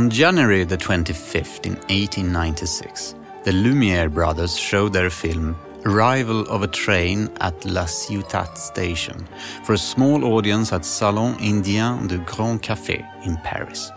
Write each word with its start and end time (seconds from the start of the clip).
On 0.00 0.08
January 0.08 0.64
the 0.64 0.78
25th 0.78 1.66
in 1.66 1.74
1896, 1.90 3.14
the 3.44 3.52
Lumiere 3.52 4.08
brothers 4.08 4.56
showed 4.56 4.94
their 4.94 5.10
film 5.10 5.54
Arrival 5.84 6.40
of 6.48 6.62
a 6.62 6.68
Train 6.68 7.28
at 7.42 7.62
La 7.66 7.84
Ciotat 7.84 8.56
Station 8.56 9.28
for 9.62 9.74
a 9.74 9.78
small 9.92 10.24
audience 10.24 10.72
at 10.72 10.86
Salon 10.86 11.34
Indien 11.34 12.08
du 12.08 12.16
Grand 12.20 12.62
Café 12.62 13.06
in 13.26 13.36
Paris. 13.44 13.92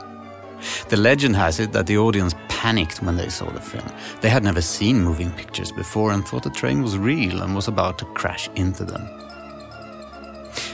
The 0.89 0.97
legend 0.97 1.37
has 1.37 1.61
it 1.61 1.71
that 1.71 1.87
the 1.87 1.99
audience 1.99 2.35
panicked 2.49 3.01
when 3.01 3.15
they 3.15 3.29
saw 3.29 3.49
the 3.49 3.61
film. 3.61 3.87
They 4.19 4.29
had 4.29 4.43
never 4.43 4.59
seen 4.59 5.01
moving 5.01 5.31
pictures 5.31 5.71
before 5.71 6.11
and 6.11 6.27
thought 6.27 6.43
the 6.43 6.49
train 6.49 6.83
was 6.83 6.97
real 6.97 7.41
and 7.41 7.55
was 7.55 7.69
about 7.69 7.97
to 7.99 8.05
crash 8.07 8.49
into 8.55 8.83
them. 8.83 9.07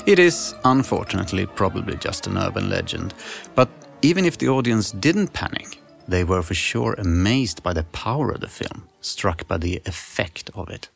It 0.08 0.18
is, 0.18 0.56
unfortunately, 0.66 1.46
probably 1.46 1.98
just 1.98 2.26
an 2.26 2.36
urban 2.36 2.68
legend, 2.68 3.14
but 3.54 3.70
even 4.02 4.26
if 4.26 4.38
the 4.38 4.48
audience 4.48 4.92
didn't 4.92 5.34
panic, 5.34 5.82
they 6.08 6.24
were 6.24 6.42
for 6.42 6.54
sure 6.54 6.96
amazed 6.98 7.62
by 7.62 7.74
the 7.74 7.84
power 7.84 8.32
of 8.32 8.42
the 8.42 8.48
film, 8.48 8.88
struck 9.02 9.48
by 9.48 9.58
the 9.58 9.82
effect 9.86 10.50
of 10.56 10.70
it. 10.70 10.90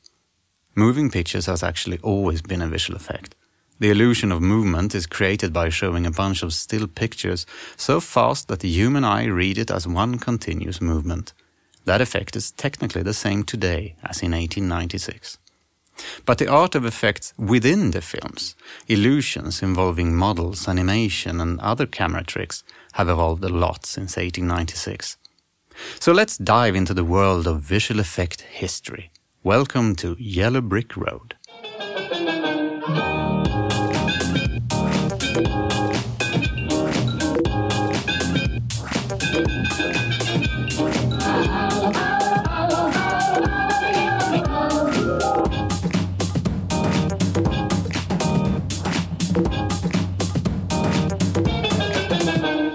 Moving 0.75 1.11
pictures 1.11 1.45
has 1.45 1.61
actually 1.61 1.99
always 1.99 2.41
been 2.41 2.61
a 2.61 2.67
visual 2.67 2.95
effect. 2.95 3.35
The 3.79 3.89
illusion 3.89 4.31
of 4.31 4.41
movement 4.41 4.95
is 4.95 5.05
created 5.05 5.51
by 5.51 5.69
showing 5.69 6.05
a 6.05 6.11
bunch 6.11 6.41
of 6.41 6.53
still 6.53 6.87
pictures 6.87 7.45
so 7.75 7.99
fast 7.99 8.47
that 8.47 8.61
the 8.61 8.69
human 8.69 9.03
eye 9.03 9.25
read 9.25 9.57
it 9.57 9.69
as 9.69 9.87
one 9.87 10.17
continuous 10.17 10.79
movement. 10.79 11.33
That 11.85 12.01
effect 12.01 12.35
is 12.35 12.51
technically 12.51 13.03
the 13.03 13.13
same 13.13 13.43
today 13.43 13.95
as 14.03 14.21
in 14.21 14.31
1896. 14.31 15.37
But 16.25 16.37
the 16.37 16.47
art 16.47 16.73
of 16.73 16.85
effects 16.85 17.33
within 17.37 17.91
the 17.91 18.01
films, 18.01 18.55
illusions 18.87 19.61
involving 19.61 20.15
models, 20.15 20.69
animation, 20.69 21.41
and 21.41 21.59
other 21.59 21.85
camera 21.85 22.23
tricks, 22.23 22.63
have 22.93 23.09
evolved 23.09 23.43
a 23.43 23.49
lot 23.49 23.85
since 23.85 24.15
1896. 24.15 25.17
So 25.99 26.13
let's 26.13 26.37
dive 26.37 26.75
into 26.75 26.93
the 26.93 27.03
world 27.03 27.45
of 27.45 27.59
visual 27.59 27.99
effect 27.99 28.41
history. 28.41 29.11
Welcome 29.43 29.95
to 29.97 30.15
Yellow 30.17 30.61
Brick 30.61 30.95
Road. 30.95 31.35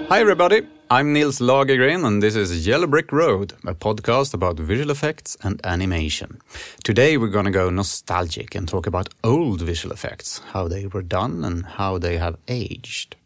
Hi, 0.09 0.21
everybody. 0.21 0.63
I'm 0.89 1.13
Nils 1.13 1.37
Lagergren, 1.37 2.03
and 2.03 2.23
this 2.23 2.35
is 2.35 2.65
Yellow 2.65 2.87
Brick 2.87 3.11
Road, 3.11 3.53
a 3.63 3.75
podcast 3.75 4.33
about 4.33 4.57
visual 4.57 4.89
effects 4.89 5.37
and 5.43 5.61
animation. 5.63 6.41
Today, 6.83 7.15
we're 7.15 7.27
going 7.27 7.45
to 7.45 7.51
go 7.51 7.69
nostalgic 7.69 8.55
and 8.55 8.67
talk 8.67 8.87
about 8.87 9.09
old 9.23 9.61
visual 9.61 9.93
effects, 9.93 10.39
how 10.51 10.67
they 10.67 10.87
were 10.87 11.03
done, 11.03 11.45
and 11.45 11.63
how 11.63 11.99
they 11.99 12.17
have 12.17 12.37
aged. 12.47 13.17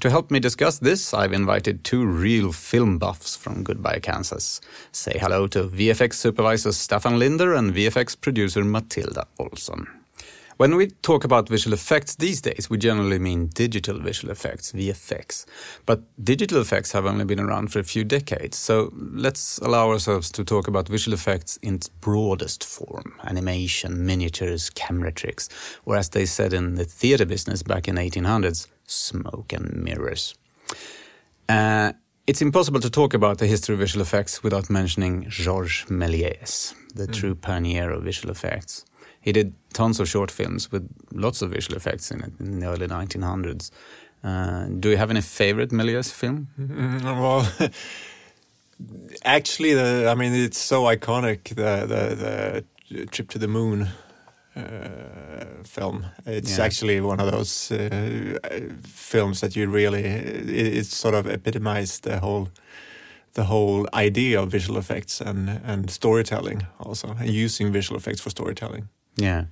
To 0.00 0.10
help 0.10 0.30
me 0.30 0.38
discuss 0.38 0.80
this, 0.80 1.14
I've 1.14 1.32
invited 1.32 1.82
two 1.82 2.04
real 2.04 2.52
film 2.52 2.98
buffs 2.98 3.34
from 3.34 3.64
Goodbye, 3.64 4.00
Kansas. 4.00 4.60
Say 4.92 5.16
hello 5.18 5.46
to 5.46 5.64
VFX 5.64 6.12
supervisor 6.12 6.72
Stefan 6.72 7.18
Linder 7.18 7.54
and 7.54 7.72
VFX 7.72 8.20
producer 8.20 8.64
Matilda 8.64 9.26
Olsson. 9.40 9.97
When 10.58 10.74
we 10.74 10.88
talk 10.88 11.22
about 11.22 11.48
visual 11.48 11.72
effects 11.72 12.16
these 12.16 12.40
days, 12.40 12.68
we 12.68 12.78
generally 12.78 13.20
mean 13.20 13.46
digital 13.54 14.00
visual 14.00 14.32
effects, 14.32 14.72
VFX. 14.72 15.46
But 15.86 16.02
digital 16.24 16.60
effects 16.60 16.90
have 16.90 17.06
only 17.06 17.24
been 17.24 17.38
around 17.38 17.70
for 17.70 17.78
a 17.78 17.84
few 17.84 18.02
decades, 18.02 18.58
so 18.58 18.92
let's 18.92 19.58
allow 19.58 19.88
ourselves 19.88 20.32
to 20.32 20.44
talk 20.44 20.66
about 20.66 20.88
visual 20.88 21.14
effects 21.14 21.58
in 21.62 21.76
its 21.76 21.88
broadest 21.88 22.64
form 22.64 23.14
animation, 23.22 24.04
miniatures, 24.04 24.68
camera 24.70 25.12
tricks, 25.12 25.48
or 25.84 25.94
as 25.94 26.08
they 26.08 26.26
said 26.26 26.52
in 26.52 26.74
the 26.74 26.84
theater 26.84 27.24
business 27.24 27.62
back 27.62 27.86
in 27.86 27.94
1800s, 27.94 28.66
smoke 28.84 29.52
and 29.52 29.72
mirrors. 29.84 30.34
Uh, 31.48 31.92
it's 32.26 32.42
impossible 32.42 32.80
to 32.80 32.90
talk 32.90 33.14
about 33.14 33.38
the 33.38 33.46
history 33.46 33.74
of 33.74 33.78
visual 33.78 34.02
effects 34.02 34.42
without 34.42 34.68
mentioning 34.68 35.24
Georges 35.28 35.84
Méliès, 35.88 36.74
the 36.96 37.06
mm. 37.06 37.12
true 37.12 37.36
pioneer 37.36 37.92
of 37.92 38.02
visual 38.02 38.32
effects. 38.32 38.84
He 39.28 39.32
did 39.32 39.52
tons 39.74 40.00
of 40.00 40.08
short 40.08 40.30
films 40.30 40.72
with 40.72 40.88
lots 41.12 41.42
of 41.42 41.50
visual 41.50 41.76
effects 41.76 42.10
in 42.10 42.22
it 42.22 42.32
in 42.40 42.60
the 42.60 42.66
early 42.66 42.86
1900s. 42.86 43.70
Uh, 44.24 44.68
do 44.80 44.88
you 44.88 44.96
have 44.96 45.10
any 45.10 45.20
favorite 45.20 45.70
Méliès 45.70 46.10
film? 46.10 46.48
Well, 47.04 47.46
actually, 49.24 49.74
the, 49.74 50.08
I 50.10 50.14
mean, 50.14 50.32
it's 50.32 50.56
so 50.56 50.84
iconic. 50.84 51.48
The 51.48 51.86
the, 51.86 52.64
the 52.90 53.06
trip 53.06 53.28
to 53.30 53.38
the 53.38 53.48
moon 53.48 53.88
uh, 54.56 55.62
film. 55.62 56.06
It's 56.24 56.56
yeah. 56.56 56.64
actually 56.64 57.00
one 57.02 57.20
of 57.20 57.30
those 57.30 57.70
uh, 57.70 58.60
films 58.82 59.40
that 59.40 59.54
you 59.54 59.68
really 59.68 60.04
it, 60.04 60.78
it, 60.78 60.86
sort 60.86 61.14
of 61.14 61.26
epitomized 61.26 62.04
the 62.04 62.18
whole 62.20 62.48
the 63.34 63.44
whole 63.44 63.86
idea 63.92 64.40
of 64.40 64.50
visual 64.52 64.78
effects 64.78 65.20
and 65.20 65.60
and 65.64 65.90
storytelling 65.90 66.66
also 66.78 67.08
and 67.08 67.28
using 67.28 67.72
visual 67.72 67.98
effects 67.98 68.22
for 68.22 68.30
storytelling. 68.30 68.88
Yeah, 69.18 69.44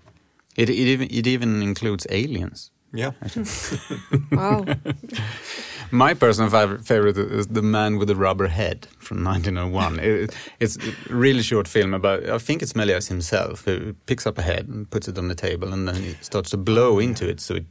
it 0.57 0.71
it 0.71 0.75
even 0.75 1.09
it 1.11 1.27
even 1.27 1.63
includes 1.63 2.07
aliens. 2.11 2.71
Yeah. 2.93 3.13
wow. 4.33 4.65
My 5.91 6.15
personal 6.15 6.51
favorite 6.79 7.17
is 7.17 7.47
The 7.47 7.63
Man 7.63 7.99
with 7.99 8.09
the 8.09 8.17
Rubber 8.17 8.49
Head 8.49 8.89
from 8.99 9.23
1901. 9.23 9.99
it, 10.03 10.37
it's 10.59 10.77
a 10.77 11.15
really 11.15 11.43
short 11.43 11.69
film 11.69 11.95
about, 11.95 12.29
I 12.29 12.39
think 12.39 12.63
it's 12.63 12.73
Méliès 12.73 13.09
himself 13.09 13.65
who 13.65 13.93
picks 14.07 14.27
up 14.27 14.39
a 14.39 14.43
head 14.43 14.67
and 14.69 14.91
puts 14.91 15.09
it 15.09 15.19
on 15.19 15.29
the 15.29 15.35
table 15.35 15.73
and 15.73 15.87
then 15.87 15.97
he 15.97 16.15
starts 16.23 16.51
to 16.51 16.57
blow 16.57 16.97
oh, 16.97 16.99
into 16.99 17.29
it 17.29 17.41
so 17.41 17.57
it 17.57 17.67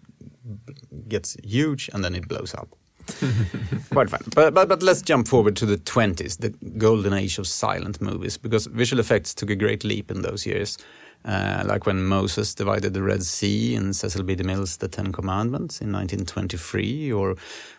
gets 1.09 1.35
huge 1.43 1.89
and 1.93 2.03
then 2.03 2.15
it 2.15 2.27
blows 2.27 2.53
up. 2.53 2.69
Quite 3.91 4.09
fun. 4.09 4.21
But, 4.33 4.53
but, 4.53 4.67
but 4.67 4.81
let's 4.81 5.01
jump 5.01 5.27
forward 5.27 5.55
to 5.57 5.65
the 5.65 5.77
20s, 5.77 6.37
the 6.39 6.49
golden 6.77 7.13
age 7.13 7.37
of 7.37 7.47
silent 7.47 8.01
movies, 8.01 8.37
because 8.37 8.65
visual 8.67 8.99
effects 8.99 9.33
took 9.33 9.49
a 9.49 9.55
great 9.55 9.83
leap 9.83 10.09
in 10.09 10.21
those 10.21 10.45
years. 10.45 10.77
Uh, 11.25 11.63
like 11.65 11.87
when 11.87 12.03
Moses 12.03 12.53
divided 12.53 12.93
the 12.93 13.01
Red 13.01 13.23
Sea 13.23 13.73
in 13.73 13.93
Cecil 13.93 14.23
B. 14.23 14.35
DeMille's 14.35 14.77
The 14.77 14.87
Ten 14.87 15.11
Commandments 15.11 15.81
in 15.81 15.91
1923, 15.91 17.11
or 17.11 17.35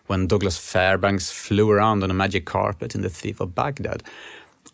when 0.08 0.26
Douglas 0.26 0.58
Fairbanks 0.58 1.30
flew 1.30 1.70
around 1.70 2.02
on 2.02 2.10
a 2.10 2.14
magic 2.14 2.44
carpet 2.44 2.96
in 2.96 3.02
The 3.02 3.08
Thief 3.08 3.40
of 3.40 3.54
Baghdad. 3.54 4.02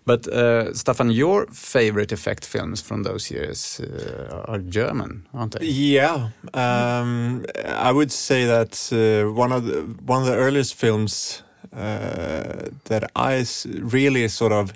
But 0.05 0.27
uh, 0.27 0.72
Staffan, 0.72 1.15
your 1.15 1.47
favorite 1.47 2.12
effect 2.12 2.44
films 2.44 2.81
from 2.81 3.03
those 3.05 3.31
years 3.31 3.81
uh, 3.81 4.44
are 4.49 4.59
German, 4.59 5.27
aren't 5.32 5.59
they? 5.59 5.66
Yeah, 5.66 6.31
um, 6.55 7.44
I 7.65 7.93
would 7.93 8.11
say 8.11 8.47
that 8.47 8.72
uh, 8.91 9.32
one 9.32 9.53
of 9.53 9.66
the 9.66 9.82
one 10.05 10.22
of 10.22 10.27
the 10.27 10.34
earliest 10.34 10.75
films 10.75 11.43
uh, 11.72 12.71
that 12.84 13.11
I 13.15 13.44
really 13.66 14.27
sort 14.28 14.53
of 14.53 14.72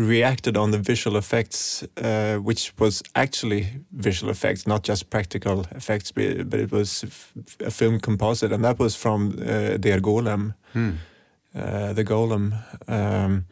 reacted 0.00 0.56
on 0.56 0.70
the 0.70 0.78
visual 0.78 1.16
effects, 1.16 1.84
uh, 1.96 2.36
which 2.36 2.72
was 2.78 3.02
actually 3.14 3.66
visual 3.92 4.30
effects, 4.30 4.66
not 4.66 4.82
just 4.82 5.10
practical 5.10 5.66
effects, 5.72 6.10
but 6.12 6.24
it 6.24 6.72
was 6.72 7.04
a 7.60 7.70
film 7.70 8.00
composite, 8.00 8.52
and 8.52 8.64
that 8.64 8.78
was 8.78 8.96
from 8.96 9.32
uh, 9.40 9.76
Der 9.76 10.00
Golem, 10.00 10.54
hmm. 10.72 10.92
uh, 11.54 11.92
the 11.92 12.04
Golem, 12.04 12.54
um, 12.88 13.44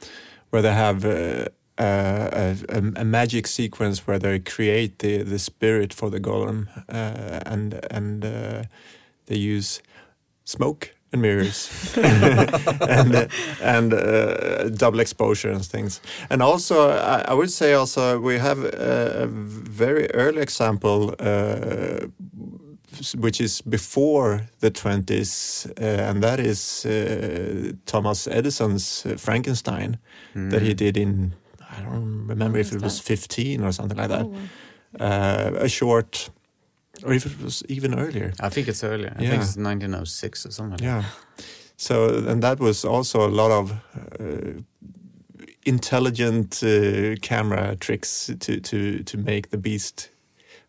where 0.50 0.62
they 0.62 0.75
have. 0.75 1.05
Uh, 1.05 1.46
uh, 1.81 2.56
a, 2.70 2.78
a, 2.96 3.05
magic 3.05 3.46
sequence 3.46 4.05
where 4.05 4.19
they 4.19 4.40
create 4.40 4.99
the, 4.99 5.23
the 5.23 5.38
spirit 5.38 5.94
for 5.94 6.11
the 6.11 6.19
golem, 6.19 6.67
uh, 6.88 7.38
and 7.46 7.78
and 7.88 8.23
they 9.26 9.37
use 9.37 9.81
smoke 10.44 10.93
and 11.12 11.22
mirrors 11.22 11.70
and 11.96 13.14
uh, 13.14 13.26
and 13.62 13.94
uh, 13.94 14.69
double 14.70 15.00
exposure 15.00 15.50
and 15.50 15.64
things. 15.64 16.00
And 16.31 16.43
also, 16.43 16.90
I, 16.90 17.25
I, 17.28 17.34
would 17.34 17.50
say 17.50 17.72
also 17.75 18.20
we 18.20 18.38
have 18.38 18.58
a, 18.64 19.22
a 19.22 19.26
very 19.26 20.10
early 20.12 20.43
example. 20.43 21.14
Uh, 21.19 22.08
which 23.16 23.40
is 23.40 23.60
before 23.60 24.49
the 24.58 24.72
20s, 24.72 25.70
uh, 25.81 26.10
and 26.10 26.22
that 26.22 26.40
is 26.40 26.84
uh, 26.84 27.72
Thomas 27.87 28.26
Edison's 28.26 29.06
uh, 29.06 29.14
Frankenstein 29.16 29.99
mm. 30.34 30.50
that 30.50 30.62
he 30.62 30.75
did 30.75 30.96
in, 30.96 31.32
I 31.70 31.81
don't 31.82 32.26
remember 32.26 32.58
if 32.58 32.72
it 32.72 32.82
was 32.82 32.99
15 32.99 33.62
or 33.62 33.70
something 33.72 33.96
like 33.96 34.08
that. 34.08 34.26
Oh. 34.26 35.64
a 35.64 35.69
short 35.69 36.31
or 37.05 37.12
if 37.12 37.27
it 37.27 37.41
was 37.43 37.62
even 37.69 37.99
earlier. 37.99 38.33
I 38.41 38.49
think 38.49 38.69
it's 38.69 38.85
earlier. 38.85 39.15
I 39.19 39.23
yeah. 39.23 39.31
think 39.31 39.43
it's 39.43 39.56
1906 39.56 40.47
or 40.47 40.50
something. 40.50 40.85
Yeah. 40.85 41.05
So 41.77 42.25
and 42.27 42.43
that 42.43 42.59
was 42.59 42.85
also 42.85 43.27
a 43.27 43.31
lot 43.31 43.50
of 43.50 43.73
uh, 44.21 44.61
intelligent 45.65 46.62
uh, 46.62 47.17
camera 47.21 47.77
tricks 47.77 48.31
to 48.41 48.61
to 48.61 49.03
to 49.05 49.19
make 49.19 49.50
the 49.50 49.59
beast 49.59 50.11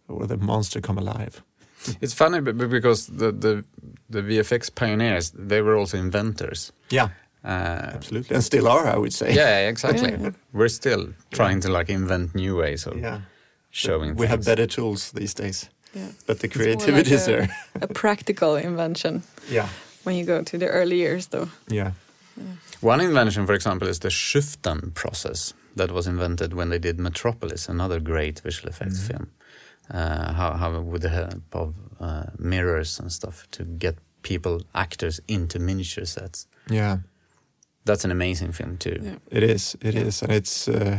or 0.08 0.28
the 0.28 0.38
monster 0.38 0.82
come 0.82 0.98
alive. 0.98 1.42
It's 2.02 2.14
funny 2.14 2.42
because 2.42 3.08
the 3.08 3.32
the 3.32 3.64
the 4.10 4.22
VFX 4.22 4.70
pioneers 4.70 5.32
they 5.32 5.62
were 5.62 5.78
also 5.78 5.98
inventors. 5.98 6.72
Yeah. 6.90 7.10
Uh, 7.44 7.94
Absolutely, 7.96 8.36
and 8.36 8.44
still 8.44 8.68
are, 8.68 8.86
I 8.86 8.98
would 8.98 9.14
say. 9.14 9.34
yeah, 9.34 9.70
exactly. 9.70 10.12
Yeah. 10.20 10.32
We're 10.52 10.68
still 10.68 11.14
trying 11.32 11.62
to 11.62 11.70
like 11.70 11.90
invent 11.90 12.36
new 12.36 12.58
ways 12.58 12.86
of 12.86 12.98
yeah. 12.98 13.22
showing. 13.70 14.18
We 14.18 14.28
have 14.28 14.44
better 14.44 14.68
tools 14.68 15.12
these 15.12 15.34
days, 15.34 15.70
Yeah. 15.94 16.08
but 16.28 16.40
the 16.40 16.48
It's 16.48 16.56
more 16.56 16.66
like 16.66 16.78
creativity 16.80 17.14
is 17.16 17.28
a- 17.28 17.32
there. 17.32 17.50
A 17.82 17.88
practical 17.88 18.56
invention 18.56 19.24
Yeah, 19.52 19.68
when 20.04 20.16
you 20.16 20.26
go 20.26 20.44
to 20.44 20.58
the 20.58 20.68
early 20.68 20.96
years, 20.98 21.28
though. 21.28 21.48
yeah. 21.68 21.92
One 22.82 23.02
invention, 23.02 23.46
for 23.46 23.54
example, 23.54 23.90
is 23.90 24.00
the 24.00 24.10
Schüfftan 24.10 24.94
process 24.94 25.54
that 25.76 25.92
was 25.92 26.08
invented 26.08 26.54
when 26.54 26.70
they 26.70 26.80
did 26.80 26.98
Metropolis, 27.00 27.70
another 27.70 28.00
great 28.00 28.40
visual 28.44 28.70
effects 28.70 29.00
Mhm. 29.00 29.08
film. 29.08 29.28
Uh, 29.94 30.34
how, 30.34 30.54
how 30.54 30.80
with 30.92 31.02
the 31.02 31.10
help 31.10 31.44
of 31.56 31.74
uh, 32.00 32.24
mirrors 32.38 33.00
and 33.00 33.12
stuff 33.12 33.48
to 33.52 33.64
get 33.80 33.96
people, 34.22 34.62
actors, 34.74 35.20
into 35.28 35.60
miniature 35.60 36.06
sets. 36.06 36.48
Yeah, 36.70 36.98
That's 37.86 38.06
an 38.06 38.12
amazing 38.12 38.54
film 38.54 38.78
too. 38.78 39.00
Yeah. 39.02 39.16
it 39.32 39.44
is. 39.44 39.76
It 39.82 39.96
is, 39.96 40.22
Yeah. 40.22 40.28
and 40.28 40.38
it's 40.38 40.68
uh, 40.68 40.98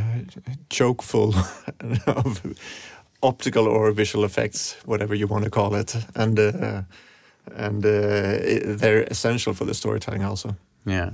choke 0.69 1.03
full 1.05 1.35
of 2.07 2.43
optical 3.23 3.67
or 3.67 3.93
visual 3.93 4.25
effects, 4.25 4.77
whatever 4.85 5.15
you 5.15 5.27
want 5.27 5.45
to 5.45 5.51
call 5.51 5.75
it, 5.75 5.97
and 6.15 6.39
uh, 6.39 6.83
and 7.57 7.85
uh, 7.85 7.89
it, 7.89 8.79
they're 8.79 9.05
essential 9.11 9.55
for 9.55 9.67
the 9.67 9.75
storytelling 9.75 10.25
also. 10.25 10.55
Yeah. 10.87 11.11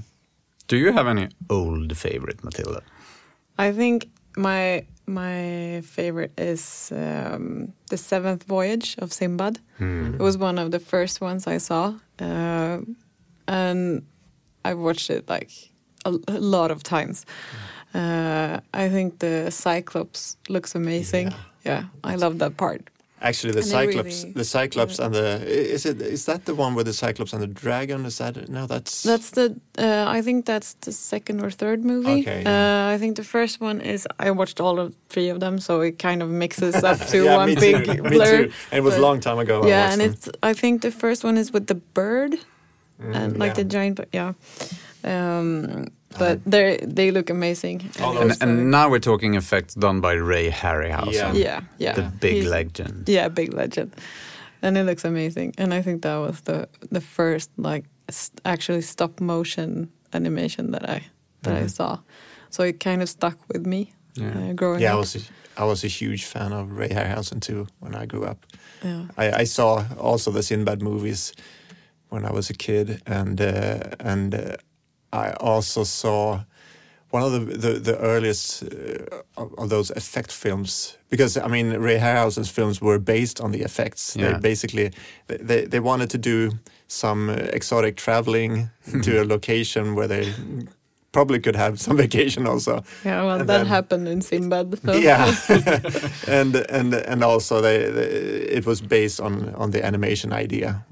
Do 0.68 0.76
you 0.76 0.92
have 0.92 1.06
any 1.06 1.28
old 1.48 1.96
favorite, 1.96 2.42
Matilda? 2.42 2.82
I 3.58 3.72
think 3.72 4.08
my 4.36 4.84
my 5.06 5.82
favorite 5.84 6.32
is 6.38 6.92
um, 6.92 7.72
the 7.90 7.96
Seventh 7.96 8.44
Voyage 8.44 8.96
of 8.98 9.12
Sinbad. 9.12 9.58
It 9.78 10.20
was 10.20 10.36
one 10.36 10.58
of 10.58 10.70
the 10.70 10.80
first 10.80 11.20
ones 11.20 11.46
I 11.46 11.58
saw, 11.58 11.94
uh, 12.18 12.78
and 13.46 14.02
I 14.64 14.74
watched 14.74 15.10
it 15.10 15.28
like 15.28 15.50
a, 16.04 16.10
a 16.28 16.40
lot 16.40 16.70
of 16.70 16.82
times. 16.82 17.24
Uh, 17.94 18.60
I 18.74 18.88
think 18.88 19.18
the 19.18 19.50
Cyclops 19.50 20.36
looks 20.48 20.74
amazing. 20.74 21.28
Yeah, 21.28 21.36
I 22.04 22.14
love 22.16 22.38
that 22.38 22.56
part. 22.56 22.80
Actually, 23.22 23.52
the 23.54 23.60
And 23.60 23.68
Cyclops, 23.70 24.22
really- 24.22 24.32
the 24.34 24.44
Cyclops, 24.44 24.98
and 24.98 25.14
the 25.14 25.40
is 25.74 25.86
it 25.86 26.02
is 26.02 26.24
that 26.26 26.44
the 26.44 26.54
one 26.54 26.74
with 26.76 26.84
the 26.86 26.92
Cyclops 26.92 27.32
and 27.32 27.40
the 27.42 27.46
dragon? 27.64 28.04
Is 28.06 28.16
that 28.18 28.36
no? 28.48 28.66
That's 28.66 29.02
That's 29.02 29.30
the. 29.30 29.56
Uh, 29.78 30.04
I 30.18 30.22
think 30.22 30.44
that's 30.44 30.74
the 30.80 30.92
second 30.92 31.40
or 31.42 31.50
third 31.50 31.82
movie. 31.82 32.20
Okay, 32.20 32.42
yeah. 32.42 32.88
Uh, 32.90 32.94
I 32.94 32.98
think 32.98 33.16
the 33.16 33.24
first 33.24 33.58
one 33.60 33.80
is. 33.80 34.06
I 34.26 34.30
watched 34.32 34.60
all 34.60 34.78
of 34.78 34.92
three 35.08 35.30
of 35.32 35.38
them, 35.40 35.58
so 35.58 35.80
it 35.80 35.98
kind 35.98 36.22
of 36.22 36.28
mixes 36.28 36.74
up 36.90 36.98
to 37.08 37.24
Yeah, 37.24 37.36
one 37.38 37.46
me 37.48 37.54
big 37.54 37.84
too. 37.86 38.02
Me 38.10 38.10
blur. 38.10 38.36
too. 38.46 38.52
And 38.70 38.78
it 38.78 38.82
was 38.84 38.96
a 38.96 39.00
long 39.00 39.20
time 39.20 39.38
ago. 39.38 39.66
Yeah, 39.66 39.86
watched 39.86 39.92
and 39.92 40.00
them. 40.02 40.10
it's. 40.12 40.28
I 40.42 40.52
think 40.52 40.82
the 40.82 40.90
first 40.90 41.24
one 41.24 41.38
is 41.40 41.50
with 41.52 41.66
the 41.66 41.76
bird 41.94 42.32
Mm, 43.02 43.14
and 43.16 43.38
like 43.38 43.50
yeah. 43.56 43.62
the 43.62 43.64
giant. 43.64 43.96
but 43.96 44.08
Yeah. 44.12 44.32
Um, 45.04 45.88
but 46.18 46.38
they 46.50 46.78
they 46.94 47.10
look 47.10 47.30
amazing. 47.30 47.90
And, 48.00 48.36
and 48.42 48.70
now 48.70 48.88
we're 48.90 49.00
talking 49.00 49.34
effects 49.36 49.74
done 49.74 50.00
by 50.00 50.12
Ray 50.14 50.50
Harryhausen, 50.50 51.12
Yeah. 51.14 51.32
yeah, 51.34 51.60
yeah, 51.78 51.94
the 51.94 52.02
big 52.20 52.32
He's- 52.34 52.46
legend. 52.50 53.08
Yeah, 53.08 53.28
big 53.28 53.52
legend, 53.54 53.94
and 54.62 54.76
it 54.76 54.84
looks 54.86 55.04
amazing. 55.04 55.54
And 55.58 55.72
I 55.74 55.82
think 55.82 56.02
that 56.02 56.16
was 56.20 56.40
the 56.40 56.68
the 56.92 57.00
first 57.00 57.50
like 57.56 57.84
s- 58.08 58.30
actually 58.44 58.82
stop 58.82 59.20
motion 59.20 59.88
animation 60.12 60.72
that 60.72 60.88
I 60.88 61.00
that 61.42 61.64
I 61.64 61.66
saw. 61.68 61.98
So 62.50 62.62
it 62.64 62.80
kind 62.84 63.02
of 63.02 63.08
stuck 63.08 63.36
with 63.52 63.66
me 63.66 63.92
Yeah. 64.14 64.50
uh, 64.50 64.52
growing 64.54 64.82
yeah, 64.82 64.94
I 64.94 64.98
was 64.98 65.16
a, 65.16 65.20
I 65.62 65.64
was 65.64 65.84
a 65.84 65.88
huge 65.88 66.24
fan 66.24 66.52
of 66.52 66.78
Ray 66.78 66.88
Harryhausen 66.88 67.40
too 67.40 67.66
when 67.80 67.94
I 68.02 68.06
grew 68.06 68.24
up. 68.30 68.36
yeah. 68.84 69.06
I, 69.18 69.42
I 69.42 69.44
saw 69.46 69.84
also 69.98 70.30
the 70.32 70.42
Sinbad 70.42 70.80
movies 70.82 71.32
when 72.10 72.24
I 72.24 72.30
was 72.32 72.50
a 72.50 72.54
kid, 72.54 73.00
and 73.06 73.40
uh, 73.40 73.78
and 74.00 74.34
uh, 74.34 74.56
I 75.16 75.32
also 75.40 75.84
saw 75.84 76.40
one 77.10 77.22
of 77.22 77.32
the 77.32 77.58
the, 77.58 77.78
the 77.78 77.96
earliest 77.98 78.62
uh, 78.62 79.42
of, 79.58 79.68
those 79.68 79.90
effect 79.90 80.32
films 80.32 80.98
because 81.10 81.36
I 81.36 81.48
mean 81.48 81.72
Ray 81.80 81.98
Harryhausen's 81.98 82.50
films 82.50 82.80
were 82.80 82.98
based 82.98 83.40
on 83.40 83.52
the 83.52 83.62
effects. 83.62 84.16
Yeah. 84.16 84.32
They 84.32 84.38
basically 84.40 84.90
they, 85.26 85.66
they 85.66 85.80
wanted 85.80 86.10
to 86.10 86.18
do 86.18 86.58
some 86.88 87.30
uh, 87.30 87.34
exotic 87.52 87.96
traveling 87.96 88.70
to 89.02 89.22
a 89.22 89.24
location 89.24 89.94
where 89.94 90.08
they 90.08 90.34
probably 91.16 91.40
could 91.40 91.56
have 91.56 91.76
some 91.78 91.96
vacation 92.04 92.46
also. 92.46 92.72
Yeah, 93.04 93.24
well, 93.26 93.40
And 93.40 93.48
that 93.48 93.58
then- 93.58 93.66
happened 93.66 94.08
in 94.08 94.20
Sinbad. 94.20 94.66
so- 94.84 94.92
Yeah, 95.08 95.34
and 96.40 96.54
and 96.70 96.94
and 96.94 97.22
also 97.24 97.60
they, 97.60 97.90
they, 97.90 98.08
it 98.58 98.66
was 98.66 98.80
based 98.82 99.20
on 99.20 99.54
on 99.54 99.70
the 99.70 99.80
animation 99.86 100.32
idea. 100.44 100.84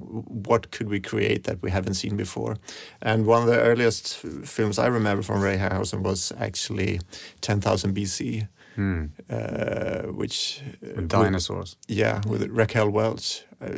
What 0.48 0.62
could 0.70 0.88
we 0.88 1.00
create 1.00 1.38
that 1.44 1.56
we 1.62 1.70
haven't 1.70 1.94
seen 1.96 2.16
before? 2.16 2.56
And 3.02 3.26
one 3.26 3.42
of 3.42 3.48
the 3.54 3.60
earliest 3.60 4.16
films 4.44 4.78
I 4.78 4.86
remember 4.88 5.22
from 5.22 5.42
Ray 5.42 5.56
Harryhausen 5.58 6.02
was 6.02 6.32
actually 6.38 7.00
Ten 7.40 7.60
Thousand 7.60 7.94
BC, 7.94 8.48
Hmm. 8.76 9.04
uh, 9.30 10.12
which 10.20 10.60
uh, 10.62 10.86
With 10.86 10.96
with- 10.96 11.08
dinosaurs. 11.08 11.76
yeah, 11.88 12.20
with 12.28 12.42
Raquel 12.58 12.90
Welch. 12.90 13.44
Uh, 13.60 13.68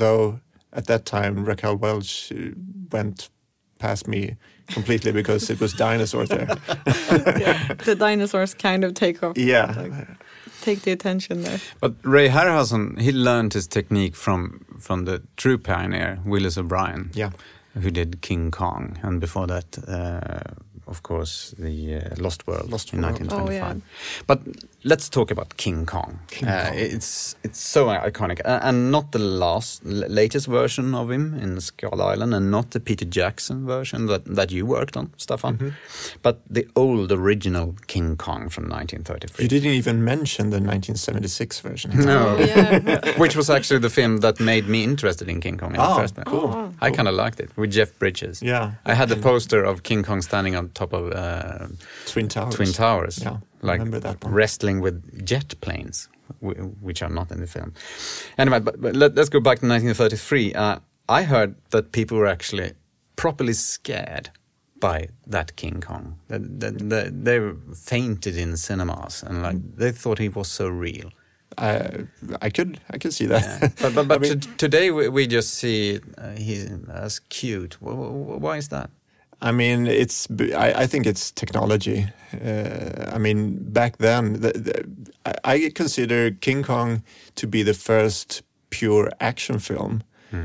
though 0.00 0.40
at 0.72 0.86
that 0.86 1.04
time 1.04 1.44
Raquel 1.48 1.76
Welch 1.76 2.32
uh, 2.32 2.54
went 2.92 3.30
past 3.78 4.06
me 4.08 4.36
completely 4.72 5.12
because 5.12 5.50
it 5.50 5.60
was 5.60 5.72
dinosaurs 5.74 6.28
there. 6.28 6.46
yeah. 7.38 7.74
The 7.84 7.94
dinosaurs 7.98 8.54
kind 8.54 8.84
of 8.84 8.94
take 8.94 9.22
off, 9.22 9.36
Yeah. 9.36 10.04
take 10.62 10.80
the 10.82 10.92
attention 10.92 11.42
there. 11.42 11.60
But 11.80 11.92
Ray 12.02 12.28
Harryhausen, 12.28 12.98
he 13.00 13.12
learned 13.12 13.52
his 13.54 13.66
technique 13.66 14.16
from 14.16 14.64
from 14.80 15.04
the 15.04 15.20
true 15.36 15.58
pioneer 15.58 16.18
Willis 16.24 16.56
O'Brien, 16.58 17.10
Yeah. 17.14 17.30
who 17.82 17.90
did 17.90 18.20
King 18.20 18.50
Kong, 18.50 18.98
and 19.02 19.20
before 19.20 19.46
that, 19.46 19.78
uh, 19.88 20.54
of 20.86 21.02
course, 21.02 21.54
the 21.58 21.96
uh, 21.96 22.00
Lost 22.18 22.46
World 22.46 22.70
Lost 22.70 22.92
in 22.92 23.00
World. 23.02 23.20
1925. 23.20 23.42
Oh, 23.42 23.50
yeah. 23.50 24.24
But 24.26 24.40
let's 24.84 25.08
talk 25.08 25.30
about 25.30 25.56
King 25.56 25.86
Kong. 25.86 26.18
King 26.30 26.48
Uh, 26.48 26.64
Kong. 26.68 26.78
It's 26.78 27.36
it's 27.42 27.60
so 27.60 27.86
iconic, 27.86 28.40
uh, 28.44 28.60
and 28.62 28.90
not 28.90 29.12
the 29.12 29.18
last 29.18 29.82
l- 29.86 30.08
latest 30.08 30.46
version 30.46 30.94
of 30.94 31.10
him 31.10 31.34
in 31.42 31.60
Skull 31.60 32.00
Island, 32.02 32.34
and 32.34 32.50
not 32.50 32.70
the 32.70 32.80
Peter 32.80 33.04
Jackson 33.06 33.66
version 33.66 34.06
that 34.06 34.24
that 34.36 34.50
you 34.50 34.66
worked 34.66 34.96
on, 34.96 35.10
Stefan, 35.16 35.54
Mm-hmm. 35.58 35.68
but 36.22 36.36
the 36.54 36.66
old 36.76 37.12
original 37.12 37.74
King 37.86 38.16
Kong 38.16 38.48
from 38.50 38.64
1933. 38.68 39.42
You 39.44 39.48
didn't 39.48 39.72
even 39.72 40.04
mention 40.04 40.50
the 40.50 40.60
1976 40.60 41.60
version. 41.60 41.90
No. 42.04 42.36
Oh, 42.38 42.44
yeah. 42.44 43.18
Which 43.22 43.36
was 43.36 43.48
actually 43.50 43.80
the 43.80 43.90
film 43.90 44.18
that 44.20 44.40
made 44.40 44.66
me 44.68 44.82
interested 44.84 45.28
in 45.28 45.40
King 45.40 45.58
Kong 45.58 45.74
in 45.74 45.80
Oh, 45.80 45.88
the 45.94 46.00
first 46.00 46.14
place. 46.14 46.24
cool. 46.26 46.72
I 46.80 46.90
kind 46.90 47.08
of 47.08 47.14
liked 47.14 47.40
it 47.40 47.50
with 47.56 47.70
Jeff 47.72 47.98
Bridges. 47.98 48.42
Yeah. 48.42 48.72
I 48.84 48.94
had 48.94 49.08
the 49.08 49.16
poster 49.16 49.64
of 49.64 49.82
King 49.82 50.02
Kong 50.04 50.22
standing 50.22 50.56
on 50.56 50.68
top 50.74 50.92
of 50.92 51.12
uh, 51.12 51.66
Twin 52.06 52.28
Towers. 52.28 52.54
Twin 52.54 52.72
Towers, 52.72 53.18
Yeah, 53.22 53.38
like 53.62 53.78
remember 53.80 54.00
that 54.00 54.22
one. 54.24 54.32
wrestling 54.34 54.80
with 54.80 55.24
jet 55.24 55.54
planes, 55.60 56.08
which 56.40 57.02
are 57.02 57.10
not 57.10 57.30
in 57.30 57.40
the 57.40 57.46
film. 57.46 57.72
Anyway, 58.38 58.60
but, 58.60 58.80
but 58.80 58.94
let, 58.96 59.18
us 59.18 59.28
go 59.28 59.40
back 59.40 59.58
to 59.60 59.66
1933. 59.68 60.54
Uh, 60.54 60.78
I 61.08 61.22
heard 61.22 61.54
that 61.70 61.92
people 61.92 62.18
were 62.18 62.26
actually 62.26 62.72
properly 63.16 63.52
scared 63.52 64.30
by 64.80 65.08
that 65.26 65.56
King 65.56 65.80
Kong. 65.80 66.18
That, 66.28 66.60
that 66.90 67.24
they 67.24 67.40
fainted 67.74 68.36
in 68.36 68.56
cinemas 68.56 69.22
and 69.22 69.42
like 69.42 69.56
they 69.76 69.92
thought 69.92 70.18
he 70.18 70.28
was 70.28 70.48
so 70.48 70.68
real. 70.68 71.10
I 71.56 72.06
I 72.42 72.50
could 72.50 72.80
I 72.90 72.98
could 72.98 73.12
see 73.14 73.26
that. 73.26 73.42
Yeah. 73.42 73.68
But 73.80 73.94
but, 73.94 74.08
but 74.08 74.16
I 74.16 74.18
mean- 74.28 74.40
to, 74.40 74.48
today 74.56 74.90
we, 74.90 75.08
we 75.08 75.26
just 75.26 75.54
see 75.54 76.00
uh, 76.18 76.32
he's 76.36 76.68
as 76.92 77.20
cute. 77.28 77.74
Wh- 77.74 77.94
wh- 77.94 78.40
Why 78.42 78.56
is 78.56 78.68
that? 78.68 78.90
I 79.44 79.52
mean, 79.52 79.86
it's. 79.86 80.26
I, 80.40 80.84
I 80.84 80.86
think 80.86 81.06
it's 81.06 81.30
technology. 81.30 82.06
Uh, 82.32 83.14
I 83.14 83.18
mean, 83.18 83.58
back 83.72 83.98
then, 83.98 84.40
the, 84.40 84.52
the, 84.52 84.84
I, 85.26 85.54
I 85.54 85.70
consider 85.74 86.30
King 86.30 86.62
Kong 86.62 87.02
to 87.34 87.46
be 87.46 87.62
the 87.62 87.74
first 87.74 88.42
pure 88.70 89.10
action 89.20 89.58
film 89.58 90.02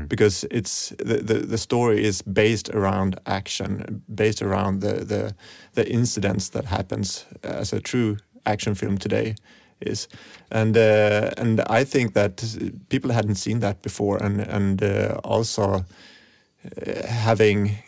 because 0.08 0.44
it's 0.50 0.90
the, 0.98 1.16
the 1.16 1.34
the 1.46 1.58
story 1.58 2.04
is 2.04 2.22
based 2.22 2.68
around 2.70 3.18
action, 3.26 4.02
based 4.14 4.42
around 4.42 4.80
the 4.80 5.04
the 5.04 5.34
the 5.74 5.90
incidents 5.90 6.50
that 6.50 6.64
happens 6.64 7.26
as 7.42 7.72
a 7.72 7.80
true 7.80 8.16
action 8.44 8.74
film 8.74 8.98
today 8.98 9.34
is, 9.80 10.08
and 10.50 10.76
uh, 10.76 11.30
and 11.36 11.60
I 11.80 11.84
think 11.84 12.14
that 12.14 12.44
people 12.88 13.12
hadn't 13.12 13.36
seen 13.36 13.60
that 13.60 13.82
before, 13.82 14.22
and 14.22 14.40
and 14.40 14.82
uh, 14.82 15.20
also 15.24 15.74
uh, 15.74 17.06
having 17.06 17.78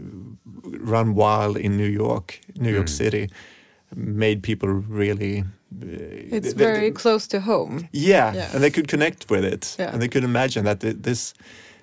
run 0.92 1.16
wild 1.16 1.58
in 1.58 1.78
New 1.78 1.90
York, 1.90 2.40
New 2.60 2.72
York 2.74 2.88
Mm. 2.88 2.98
City, 2.98 3.30
made 3.96 4.42
people 4.42 4.70
really. 4.90 5.40
Uh, 5.40 6.36
It's 6.36 6.54
they- 6.54 6.66
very 6.66 6.90
they- 6.90 7.02
close 7.02 7.28
to 7.28 7.40
home. 7.40 7.88
yeah, 7.94 8.36
Yeah. 8.36 8.50
and 8.54 8.62
they 8.64 8.72
could 8.72 8.88
connect 8.88 9.30
with 9.30 9.46
it, 9.54 9.76
Yeah. 9.80 9.92
and 9.94 10.02
they 10.02 10.08
could 10.10 10.24
imagine 10.24 10.66
that 10.66 10.80
thi- 10.80 11.02
this 11.02 11.34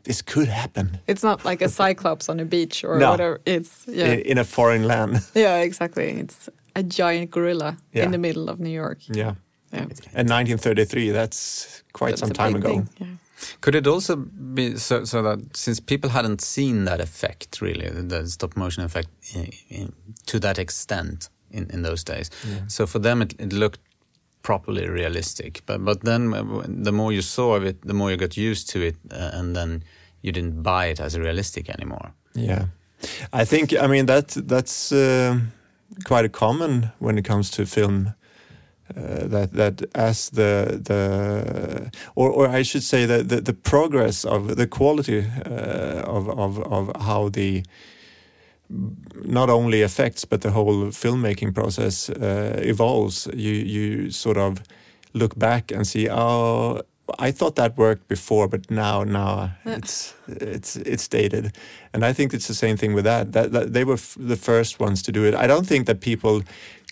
this 0.05 0.23
could 0.23 0.49
happen 0.49 0.99
It's 1.07 1.23
not 1.23 1.45
like 1.45 1.65
a 1.65 1.69
cyclops 1.69 2.29
on 2.29 2.41
a 2.41 2.45
beach 2.45 2.85
or 2.85 2.99
No. 2.99 3.11
whatever. 3.11 3.41
It's 3.47 3.71
yeah, 3.87 4.13
in, 4.15 4.21
in 4.21 4.39
a 4.39 4.45
foreign 4.45 4.83
land. 4.87 5.21
yeah, 5.35 5.63
exactly. 5.65 6.05
It's 6.21 6.49
a 6.75 6.83
giant 6.83 7.31
gorilla 7.31 7.77
Yeah. 7.95 8.05
in 8.07 8.11
the 8.11 8.19
middle 8.19 8.49
of 8.53 8.59
New 8.59 8.73
York. 8.75 8.99
yeah, 9.09 9.35
Yeah, 9.73 9.87
and 10.15 10.29
1933. 10.29 11.13
That's 11.13 11.83
quite 11.93 12.11
That's 12.17 12.21
some 12.21 12.33
time 12.33 12.57
ago. 12.57 12.69
thing, 12.69 12.89
Yeah. 12.99 13.07
Could 13.61 13.75
it 13.75 13.87
also 13.87 14.17
be 14.55 14.77
so, 14.79 15.05
so 15.05 15.23
that 15.23 15.57
since 15.57 15.81
people 15.81 16.11
hadn't 16.11 16.41
seen 16.41 16.85
that 16.85 17.01
effect 17.01 17.61
really, 17.61 17.89
the 17.91 18.27
stop 18.29 18.57
motion 18.57 18.85
effect 18.85 19.09
in, 19.35 19.51
in, 19.69 19.93
to 20.27 20.39
that 20.41 20.59
extent 20.59 21.29
in, 21.51 21.67
in 21.71 21.83
those 21.83 22.05
days, 22.05 22.31
Yeah. 22.45 22.67
so 22.69 22.87
for 22.87 23.01
them 23.01 23.23
it, 23.23 23.35
it 23.39 23.53
looked 23.53 23.81
properly 24.43 24.89
realistic. 24.89 25.63
But 25.67 25.85
but 25.85 26.01
then 26.05 26.35
uh, 26.35 26.65
the 26.85 26.93
more 26.93 27.13
you 27.15 27.23
saw 27.23 27.57
of 27.57 27.65
it, 27.65 27.77
the 27.87 27.95
more 27.95 28.11
you 28.11 28.17
got 28.17 28.37
used 28.37 28.71
to 28.73 28.79
it, 28.81 28.97
uh, 29.13 29.39
and 29.39 29.55
then 29.57 29.83
you 30.23 30.33
didn't 30.33 30.63
buy 30.63 30.91
it 30.91 31.01
as 31.01 31.15
realistic 31.19 31.69
anymore. 31.69 32.13
Yeah, 32.35 32.65
I 33.43 33.45
think 33.47 33.73
I 33.73 33.87
mean 33.89 34.07
that 34.07 34.29
that's 34.49 34.93
uh, 34.93 35.39
quite 36.05 36.29
common 36.33 36.91
when 37.01 37.19
it 37.19 37.25
comes 37.25 37.51
to 37.51 37.67
film. 37.67 38.15
Uh, 38.97 39.27
that 39.29 39.53
that 39.53 39.83
as 39.95 40.31
the 40.31 40.81
the 40.85 41.91
or 42.15 42.31
or 42.31 42.49
I 42.59 42.63
should 42.65 42.83
say 42.83 43.07
that 43.07 43.29
the, 43.29 43.41
the 43.41 43.53
progress 43.55 44.25
of 44.25 44.57
the 44.57 44.67
quality 44.67 45.19
uh, 45.47 46.03
of 46.17 46.29
of 46.29 46.59
of 46.73 46.91
how 47.03 47.29
the 47.31 47.63
not 49.25 49.49
only 49.51 49.83
effects 49.83 50.25
but 50.25 50.41
the 50.41 50.51
whole 50.51 50.91
filmmaking 50.91 51.55
process 51.55 52.09
uh, 52.11 52.61
evolves. 52.63 53.29
You 53.35 53.53
you 53.53 54.11
sort 54.11 54.37
of 54.37 54.63
look 55.13 55.39
back 55.39 55.73
and 55.73 55.87
see 55.87 56.09
oh 56.11 56.81
I 57.19 57.33
thought 57.33 57.57
that 57.57 57.77
worked 57.77 58.09
before, 58.09 58.49
but 58.49 58.71
now 58.71 59.05
now 59.05 59.51
Yeah. 59.67 59.77
it's 59.79 60.15
it's 60.29 60.77
it's 60.77 61.09
dated, 61.09 61.45
and 61.93 62.05
I 62.05 62.13
think 62.15 62.33
it's 62.33 62.47
the 62.47 62.55
same 62.55 62.77
thing 62.77 62.95
with 62.95 63.05
that. 63.05 63.33
That, 63.33 63.51
that 63.53 63.73
they 63.73 63.85
were 63.85 63.95
f- 63.99 64.17
the 64.29 64.37
first 64.37 64.81
ones 64.81 65.03
to 65.03 65.13
do 65.13 65.25
it. 65.25 65.35
I 65.35 65.47
don't 65.47 65.67
think 65.67 65.87
that 65.87 66.01
people 66.01 66.43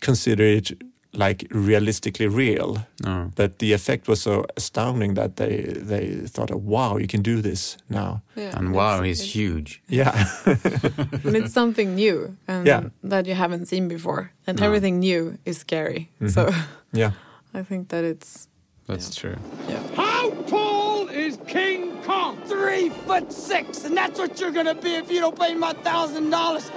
consider 0.00 0.45
it 0.45 0.73
like 1.12 1.47
realistically 1.50 2.29
real, 2.29 2.76
No. 3.05 3.31
but 3.35 3.59
the 3.59 3.73
effect 3.73 4.07
was 4.09 4.23
so 4.23 4.45
astounding 4.57 5.14
that 5.14 5.37
they 5.37 5.62
they 5.90 6.26
thought, 6.29 6.50
oh, 6.52 6.57
"Wow, 6.64 6.99
you 6.99 7.07
can 7.09 7.23
do 7.23 7.40
this 7.43 7.76
now." 7.88 8.23
Yeah, 8.37 8.57
And 8.57 8.69
it's- 8.69 8.75
wow, 8.76 9.02
he's 9.02 9.21
it's- 9.21 9.35
huge. 9.35 9.81
Yeah, 9.88 10.12
and 11.25 11.35
it's 11.37 11.52
something 11.52 11.95
new 11.97 12.37
and 12.47 12.67
Yeah. 12.67 12.83
that 13.11 13.26
you 13.26 13.35
haven't 13.35 13.67
seen 13.67 13.88
before, 13.88 14.31
and 14.47 14.61
No. 14.61 14.67
everything 14.67 15.00
new 15.00 15.37
is 15.45 15.59
scary. 15.59 16.09
Mhm. 16.21 16.31
So 16.31 16.43
yeah. 16.93 17.11
I 17.55 17.62
think 17.64 17.88
that 17.88 18.05
it's 18.05 18.49
That's 18.87 19.14
true. 19.14 19.37
yeah. 19.69 19.83
How 19.97 20.31
tall 20.47 21.09
is 21.09 21.38
King 21.47 21.90
Kong? 22.07 22.37
Three 22.47 22.90
foot 23.07 23.33
six, 23.33 23.85
and 23.85 23.97
that's 23.97 24.19
what 24.19 24.38
you're 24.40 24.52
gonna 24.55 24.75
be 24.75 24.95
if 24.95 25.11
you 25.11 25.21
don't 25.21 25.37
pay 25.38 25.55
my 25.55 25.73
thousand 25.83 26.31
dollars. 26.31 26.71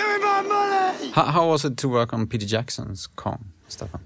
Give 0.00 0.08
me 0.08 0.26
my 0.26 0.42
money! 0.42 1.10
How, 1.12 1.24
how 1.24 1.48
was 1.48 1.64
it 1.64 1.76
to 1.78 1.88
work 1.88 2.12
on 2.12 2.26
Peter 2.26 2.46
Jackson's 2.46 3.06
Kong, 3.06 3.52
Stefan? 3.68 4.00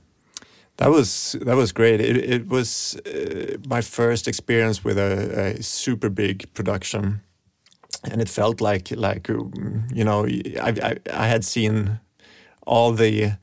That 0.78 0.90
was 0.90 1.36
that 1.40 1.56
was 1.56 1.70
great. 1.72 2.00
It, 2.00 2.16
it 2.16 2.48
was 2.48 2.96
uh, 3.06 3.58
my 3.68 3.80
first 3.80 4.26
experience 4.26 4.82
with 4.82 4.98
a, 4.98 5.56
a 5.58 5.62
super 5.62 6.08
big 6.08 6.52
production, 6.54 7.20
and 8.10 8.20
it 8.20 8.28
felt 8.28 8.60
like 8.60 8.90
like 8.96 9.30
um, 9.30 9.86
you 9.94 10.02
know 10.02 10.26
I, 10.60 10.74
I 10.82 10.96
I 11.12 11.28
had 11.28 11.44
seen 11.44 12.00
all 12.66 12.92
the 12.92 13.34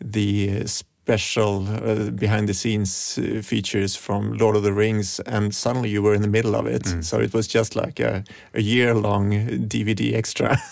the 0.00 0.66
special 1.10 1.66
uh, 1.68 2.10
behind 2.10 2.48
the 2.48 2.54
scenes 2.54 3.18
uh, 3.18 3.42
features 3.42 3.96
from 3.96 4.34
Lord 4.34 4.54
of 4.54 4.62
the 4.62 4.72
Rings, 4.72 5.18
and 5.26 5.52
suddenly 5.52 5.90
you 5.90 6.02
were 6.02 6.14
in 6.14 6.22
the 6.22 6.28
middle 6.28 6.54
of 6.54 6.66
it. 6.66 6.84
Mm. 6.84 7.02
So 7.02 7.18
it 7.18 7.34
was 7.34 7.48
just 7.48 7.74
like 7.74 7.98
a, 7.98 8.22
a 8.54 8.60
year 8.60 8.94
long 8.94 9.32
DVD 9.68 10.14
extra. 10.14 10.56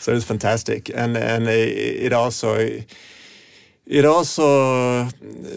so 0.00 0.10
it 0.10 0.14
was 0.14 0.24
fantastic, 0.24 0.88
and 0.88 1.16
and 1.16 1.46
it 1.46 2.12
also 2.12 2.56
it 3.86 4.04
also 4.04 5.08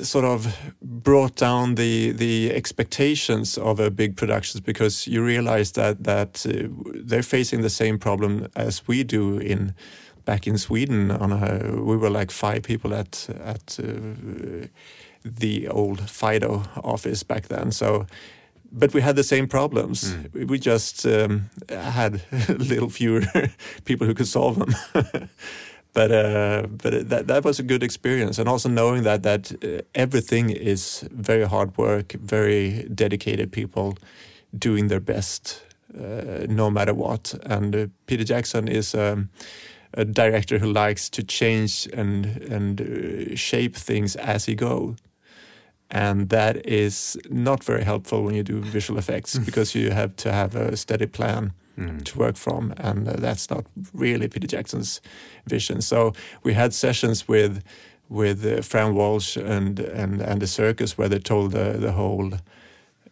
sort 0.04 0.26
of 0.26 0.56
brought 0.82 1.36
down 1.36 1.76
the 1.76 2.12
the 2.12 2.52
expectations 2.54 3.58
of 3.58 3.80
a 3.80 3.90
big 3.90 4.16
productions 4.16 4.62
because 4.62 5.08
you 5.08 5.26
realize 5.26 5.72
that 5.72 6.04
that 6.04 6.46
uh, 6.46 6.52
they're 7.08 7.24
facing 7.24 7.64
the 7.64 7.70
same 7.70 7.98
problem 7.98 8.48
as 8.56 8.88
we 8.88 9.04
do 9.04 9.40
in 9.40 9.74
back 10.28 10.46
in 10.46 10.58
Sweden 10.58 11.12
on 11.12 11.32
a 11.32 11.82
we 11.90 11.98
were 11.98 12.20
like 12.20 12.32
five 12.32 12.62
people 12.62 12.94
at 12.94 13.30
at 13.46 13.80
uh, 13.80 14.68
the 15.24 15.68
old 15.70 16.00
Fido 16.10 16.64
office 16.84 17.24
back 17.24 17.48
then. 17.48 17.72
So 17.72 18.06
but 18.72 18.94
we 18.94 19.02
had 19.02 19.16
the 19.16 19.24
same 19.24 19.48
problems. 19.48 20.16
We 20.34 20.60
just 20.60 21.06
um, 21.06 21.50
had 21.70 22.22
a 22.50 22.54
little 22.72 22.90
fewer 22.90 23.22
people 23.86 24.08
who 24.08 24.14
could 24.14 24.28
solve 24.28 24.60
them. 24.60 24.76
But 25.94 26.12
uh, 26.12 26.68
but 26.84 27.10
that 27.10 27.28
that 27.28 27.44
was 27.44 27.60
a 27.60 27.64
good 27.64 27.82
experience, 27.82 28.42
and 28.42 28.48
also 28.48 28.70
knowing 28.70 29.04
that 29.04 29.24
that 29.24 29.52
uh, 29.64 29.82
everything 29.96 30.52
is 30.52 31.10
very 31.12 31.48
hard 31.48 31.76
work, 31.76 32.14
very 32.22 32.88
dedicated 32.94 33.52
people 33.52 33.98
doing 34.52 34.90
their 34.90 35.00
best, 35.00 35.64
uh, 35.96 36.46
no 36.48 36.70
matter 36.70 36.94
what. 36.94 37.34
And 37.44 37.76
uh, 37.76 37.88
Peter 38.06 38.24
Jackson 38.24 38.68
is 38.68 38.94
um, 38.94 39.30
a 39.98 40.06
director 40.06 40.60
who 40.60 40.72
likes 40.72 41.10
to 41.10 41.24
change 41.24 41.90
and 41.94 42.26
and 42.52 42.82
uh, 42.82 43.36
shape 43.36 43.76
things 43.76 44.16
as 44.16 44.46
he 44.46 44.56
go. 44.56 44.96
And 45.90 46.30
that 46.30 46.56
is 46.66 47.18
not 47.30 47.64
very 47.64 47.84
helpful 47.84 48.24
when 48.24 48.36
you 48.36 48.44
do 48.44 48.60
visual 48.62 49.00
effects 49.00 49.38
because 49.46 49.80
you 49.80 49.92
have 49.92 50.16
to 50.16 50.32
have 50.32 50.56
a 50.56 50.76
steady 50.78 51.08
plan 51.08 51.52
Mm. 51.78 52.04
to 52.04 52.18
work 52.20 52.38
from, 52.38 52.74
and 52.78 53.08
uh, 53.08 53.14
that's 53.22 53.50
not 53.52 53.64
really 53.94 54.28
Peter 54.28 54.48
Jackson's 54.48 55.00
vision. 55.50 55.82
So 55.82 56.14
we 56.44 56.54
had 56.54 56.74
sessions 56.74 57.28
with 57.28 57.62
with 58.10 58.44
uh, 58.46 58.62
Fran 58.64 58.96
Walsh 58.96 59.38
and 59.38 59.80
and 59.80 60.22
and 60.22 60.40
the 60.42 60.48
circus 60.48 60.98
where 60.98 61.10
they 61.10 61.20
told 61.20 61.52
the 61.52 61.78
the 61.80 61.92
whole 61.92 62.34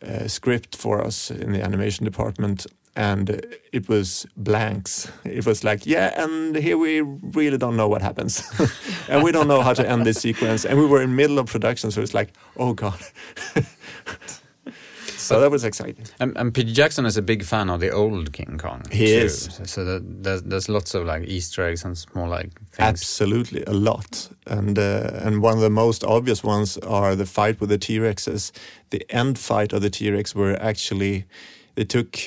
uh, 0.02 0.28
script 0.28 0.76
for 0.76 1.06
us 1.08 1.30
in 1.30 1.52
the 1.52 1.62
animation 1.64 2.06
department. 2.06 2.66
And 2.96 3.46
it 3.74 3.90
was 3.90 4.26
blanks. 4.38 5.12
It 5.26 5.46
was 5.46 5.64
like, 5.64 5.86
yeah, 5.86 6.24
and 6.24 6.56
here 6.56 6.78
we 6.78 7.02
really 7.02 7.58
don't 7.58 7.76
know 7.76 7.90
what 7.90 8.02
happens, 8.02 8.42
and 9.10 9.22
we 9.22 9.34
don't 9.34 9.48
know 9.48 9.62
how 9.62 9.74
to 9.74 9.90
end 9.90 10.06
this 10.06 10.22
sequence. 10.22 10.64
And 10.64 10.80
we 10.80 10.86
were 10.86 11.02
in 11.02 11.16
middle 11.16 11.38
of 11.38 11.48
production, 11.48 11.92
so 11.92 12.02
it's 12.02 12.14
like, 12.14 12.32
oh 12.56 12.74
god. 12.74 13.00
so 15.26 15.40
that 15.40 15.52
was 15.52 15.64
exciting. 15.64 16.06
And, 16.20 16.38
and 16.38 16.54
Peter 16.54 16.72
Jackson 16.72 17.06
is 17.06 17.18
a 17.18 17.22
big 17.22 17.44
fan 17.44 17.70
of 17.70 17.80
the 17.80 17.90
old 17.90 18.32
King 18.32 18.58
Kong. 18.58 18.84
He 18.92 19.08
too. 19.08 19.26
is. 19.26 19.44
So, 19.44 19.64
so 19.64 19.86
that, 19.86 20.24
there's, 20.24 20.44
there's 20.44 20.70
lots 20.70 20.94
of 20.94 21.06
like 21.06 21.24
Easter 21.24 21.66
eggs 21.66 21.84
and 21.84 21.98
small 21.98 22.30
like 22.30 22.54
things. 22.72 22.80
Absolutely, 22.80 23.64
a 23.66 23.74
lot, 23.74 24.30
and 24.48 24.78
uh, 24.78 25.12
and 25.16 25.42
one 25.42 25.56
of 25.56 25.62
the 25.62 25.70
most 25.70 26.04
obvious 26.04 26.44
ones 26.44 26.78
are 26.80 27.16
the 27.16 27.26
fight 27.26 27.60
with 27.60 27.70
the 27.70 27.78
T 27.78 27.98
Rexes. 28.00 28.52
The 28.92 29.06
end 29.10 29.38
fight 29.40 29.74
of 29.74 29.82
the 29.82 29.90
T 29.90 30.10
Rex 30.12 30.36
were 30.36 30.56
actually 30.62 31.26
they 31.76 31.86
took 31.86 32.18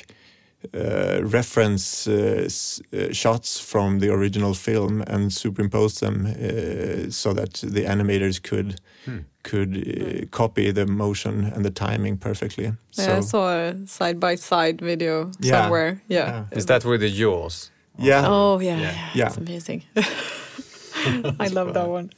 uh, 0.75 1.21
reference 1.23 2.07
uh, 2.11 2.43
s- 2.47 2.81
uh, 2.93 3.13
shots 3.13 3.61
from 3.61 4.01
the 4.01 4.11
original 4.13 4.55
film 4.55 5.03
and 5.07 5.33
superimpose 5.33 6.01
them 6.01 6.27
uh, 6.27 7.11
so 7.11 7.33
that 7.33 7.55
the 7.63 7.85
animators 7.87 8.41
could 8.43 8.81
Hmm. 9.05 9.19
could 9.43 9.77
uh, 9.77 10.27
copy 10.31 10.73
the 10.73 10.85
motion 10.87 11.45
and 11.55 11.65
the 11.65 11.71
timing 11.71 12.19
perfectly. 12.19 12.73
Yeah, 12.99 13.19
I 13.19 13.21
saw 13.23 13.49
a 13.49 13.75
side 13.87 14.19
by 14.21 14.37
side 14.37 14.81
video 14.83 15.31
Yeah. 15.41 15.63
somewhere. 15.63 16.03
Yeah. 16.09 16.29
Yeah. 16.29 16.59
Is 16.59 16.67
that 16.67 16.85
with 16.85 17.01
the 17.01 17.11
jaws? 17.11 17.71
yeah, 17.99 18.27
Oh 18.29 18.61
yeah, 18.61 18.77
Yeah. 18.81 18.93
yeah, 18.93 19.11
Yeah. 19.15 19.27
it's 19.29 19.37
amazing. 19.39 19.83
I 21.41 21.49
love 21.53 21.73
that 21.75 21.89
one. 21.89 22.11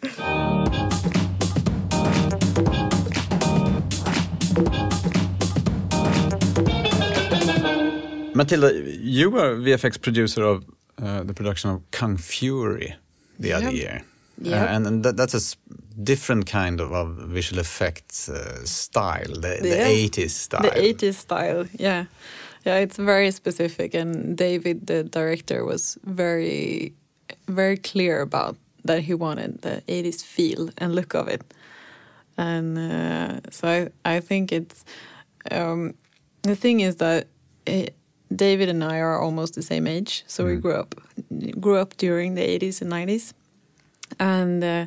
Matilda, 8.40 8.72
you 9.18 9.28
were 9.28 9.56
VFX 9.56 10.00
producer 10.00 10.42
of 10.42 10.64
uh, 11.02 11.22
the 11.24 11.34
production 11.34 11.68
of 11.70 11.78
Kung 11.90 12.16
Fury 12.16 12.94
the 13.38 13.52
other 13.52 13.70
year. 13.70 14.02
Yep. 14.38 14.62
Uh, 14.62 14.74
and 14.74 14.86
and 14.86 15.04
that, 15.04 15.16
that's 15.18 15.34
a 15.34 15.56
different 16.02 16.46
kind 16.46 16.80
of, 16.80 16.90
of 16.92 17.08
visual 17.28 17.60
effects 17.60 18.28
uh, 18.30 18.64
style, 18.64 19.34
the, 19.34 19.58
the 19.60 20.08
80s 20.08 20.30
style. 20.30 20.62
The 20.62 20.70
80s 20.70 21.14
style, 21.14 21.66
yeah. 21.78 22.04
Yeah, 22.64 22.76
it's 22.84 22.96
very 22.96 23.30
specific 23.30 23.94
and 23.94 24.36
David 24.36 24.86
the 24.86 25.04
director 25.04 25.64
was 25.64 25.98
very 26.04 26.92
very 27.46 27.76
clear 27.76 28.22
about 28.22 28.56
that 28.84 29.00
he 29.02 29.14
wanted 29.14 29.60
the 29.62 29.82
80s 29.86 30.22
feel 30.24 30.70
and 30.78 30.94
look 30.94 31.14
of 31.14 31.28
it. 31.28 31.42
And 32.36 32.78
uh, 32.78 33.40
so 33.50 33.68
I 33.68 34.16
I 34.16 34.20
think 34.20 34.52
it's 34.52 34.84
um, 35.50 35.94
the 36.42 36.56
thing 36.56 36.80
is 36.80 36.96
that 36.96 37.26
it, 37.66 37.94
David 38.34 38.68
and 38.68 38.84
I 38.84 38.98
are 38.98 39.18
almost 39.20 39.54
the 39.54 39.62
same 39.62 39.86
age, 39.86 40.24
so 40.26 40.46
we 40.46 40.56
grew 40.56 40.74
up 40.74 40.94
grew 41.60 41.76
up 41.76 41.96
during 41.96 42.34
the 42.34 42.42
80s 42.42 42.80
and 42.82 42.90
90s. 42.90 43.32
And 44.18 44.64
uh, 44.64 44.86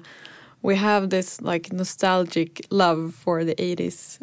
we 0.61 0.75
have 0.75 1.09
this 1.09 1.41
like 1.41 1.71
nostalgic 1.71 2.65
love 2.69 3.13
for 3.13 3.43
the 3.43 3.55
80s 3.55 4.21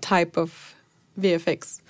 type 0.00 0.36
of 0.36 0.74
VFX. 1.20 1.80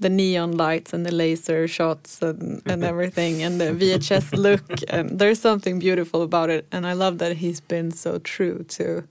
The 0.00 0.08
neon 0.08 0.56
lights 0.56 0.92
and 0.92 1.06
the 1.06 1.12
laser 1.12 1.68
shots 1.68 2.20
and, 2.22 2.62
and 2.66 2.82
everything 2.92 3.42
and 3.42 3.60
the 3.60 3.66
VHS 3.66 4.36
look 4.36 4.64
and 4.88 5.18
there's 5.18 5.40
something 5.40 5.78
beautiful 5.78 6.22
about 6.22 6.50
it 6.50 6.66
and 6.72 6.86
I 6.86 6.94
love 6.94 7.18
that 7.18 7.36
he's 7.36 7.60
been 7.60 7.90
so 7.92 8.18
true 8.18 8.64
to 8.70 9.04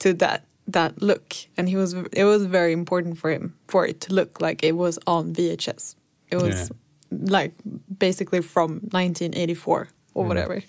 to 0.00 0.14
that 0.14 0.44
that 0.68 1.00
look, 1.00 1.34
and 1.56 1.68
he 1.68 1.76
was 1.76 1.94
it 2.12 2.24
was 2.24 2.44
very 2.44 2.72
important 2.72 3.18
for 3.18 3.30
him 3.30 3.54
for 3.66 3.86
it 3.86 4.00
to 4.02 4.14
look 4.14 4.40
like 4.40 4.62
it 4.62 4.76
was 4.76 4.98
on 5.06 5.34
VHS. 5.34 5.96
It 6.30 6.36
was 6.42 6.70
like 7.10 7.52
basically 7.98 8.42
from 8.42 8.80
1984 8.92 9.88
or 10.14 10.24
Mm. 10.24 10.28
whatever. 10.28 10.62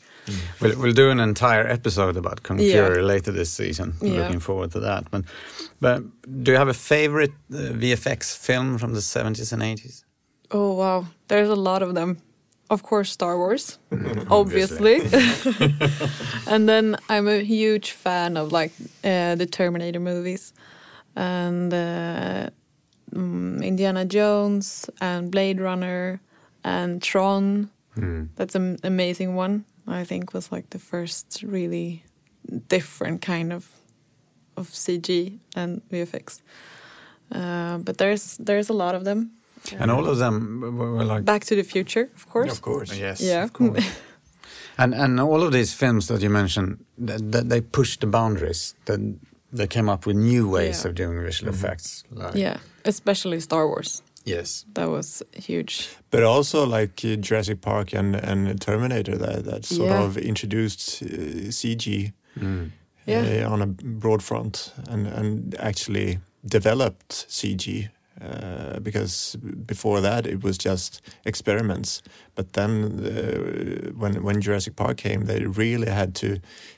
We'll, 0.62 0.78
we'll 0.80 0.94
do 0.94 1.10
an 1.10 1.20
entire 1.20 1.68
episode 1.68 2.16
about 2.18 2.44
Kung 2.44 2.60
Yeah. 2.60 2.72
Fury 2.86 3.02
later 3.02 3.32
this 3.32 3.50
season. 3.52 3.94
Yeah. 4.02 4.22
Looking 4.22 4.40
forward 4.40 4.72
to 4.72 4.80
that. 4.82 5.10
But, 5.12 5.24
but 5.82 6.04
do 6.44 6.52
you 6.52 6.58
have 6.58 6.68
a 6.70 6.74
favorite 6.74 7.32
uh, 7.52 7.58
VFX 7.82 8.38
film 8.38 8.78
from 8.78 8.94
the 8.94 9.00
70s 9.02 9.52
and 9.54 9.62
80s? 9.64 10.04
Oh 10.52 10.74
wow, 10.74 11.06
there's 11.28 11.50
a 11.50 11.56
lot 11.56 11.82
of 11.82 11.94
them. 11.94 12.18
Of 12.70 12.82
course, 12.84 13.12
Star 13.12 13.38
Wars, 13.38 13.80
obviously. 14.30 15.02
and 16.48 16.68
then 16.70 16.96
I'm 17.10 17.28
a 17.28 17.40
huge 17.44 17.92
fan 17.92 18.38
of 18.38 18.52
like 18.52 18.72
uh, 19.04 19.36
the 19.36 19.46
Terminator 19.46 20.00
movies, 20.00 20.54
and 21.16 21.74
uh, 21.74 22.50
mm, 23.14 23.64
Indiana 23.64 24.06
Jones 24.06 24.90
and 25.02 25.32
Blade 25.32 25.60
Runner 25.62 26.20
and 26.64 27.02
Tron. 27.02 27.70
That's 28.36 28.56
an 28.56 28.78
amazing 28.84 29.36
one. 29.36 29.66
I 29.88 30.06
think 30.06 30.34
was 30.34 30.52
like 30.52 30.70
the 30.70 30.80
first 30.80 31.44
really 31.44 32.04
different 32.70 33.22
kind 33.22 33.52
of 33.54 33.68
of 34.56 34.70
CG 34.70 35.40
and 35.56 35.82
VFX. 35.92 36.42
Uh, 37.32 37.78
but 37.84 37.98
there's 37.98 38.38
there's 38.38 38.70
a 38.70 38.74
lot 38.74 38.96
of 38.96 39.04
them. 39.04 39.32
And 39.80 39.92
all 39.92 40.08
of 40.08 40.18
them 40.18 40.62
were, 40.62 40.92
were 40.94 41.04
like. 41.04 41.26
Back 41.26 41.44
to 41.46 41.56
the 41.56 41.64
Future, 41.64 42.10
of 42.16 42.26
course. 42.30 42.52
Of 42.52 42.62
course. 42.62 42.98
Yes, 42.98 43.20
Yeah. 43.22 43.44
of 43.44 43.52
course. 43.52 43.84
and 44.78 44.94
and 44.96 45.20
all 45.20 45.44
of 45.44 45.52
these 45.52 45.74
films 45.74 46.08
that 46.08 46.22
you 46.22 46.30
mentioned, 46.30 46.78
that, 47.06 47.32
that 47.32 47.50
they 47.50 47.62
pushed 47.62 48.00
the 48.00 48.08
boundaries. 48.08 48.76
That 48.86 49.00
they 49.52 49.68
came 49.68 49.90
up 49.94 50.06
with 50.06 50.16
new 50.16 50.48
ways 50.50 50.84
Yeah. 50.84 50.90
of 50.90 50.96
doing 50.96 51.22
visual 51.24 51.54
effects. 51.54 52.04
Like, 52.12 52.36
Yeah, 52.36 52.58
especially 52.90 53.40
Star 53.40 53.66
Wars. 53.68 54.04
Yes. 54.26 54.66
That 54.74 54.90
was 54.90 55.24
huge. 55.34 55.88
But 56.12 56.24
also 56.24 56.66
like 56.66 57.02
uh, 57.06 57.16
Jurassic 57.16 57.62
Park 57.62 57.94
and, 57.94 58.16
and 58.16 58.60
Terminator 58.62 59.18
that, 59.18 59.46
that 59.46 59.66
sort 59.66 59.90
Yeah. 59.90 60.04
of 60.06 60.18
introduced 60.18 61.02
uh, 61.04 61.52
CG 61.52 62.12
Yeah. 63.06 63.46
uh, 63.48 63.54
on 63.54 63.62
a 63.62 63.66
broad 63.68 64.22
front 64.22 64.74
and, 64.90 65.08
and 65.08 65.56
actually 65.60 66.20
developed 66.46 67.26
CG. 67.30 67.90
Uh, 68.22 68.80
because 68.84 69.38
before 69.66 70.02
that 70.02 70.26
it 70.28 70.44
was 70.44 70.58
just 70.58 71.02
experiments, 71.26 72.02
but 72.36 72.52
then 72.54 73.00
uh, 73.06 73.92
when 73.98 74.24
when 74.24 74.42
Jurassic 74.42 74.76
Park 74.76 74.98
came, 74.98 75.26
they 75.26 75.46
really 75.46 75.90
had 75.90 76.14
to 76.16 76.28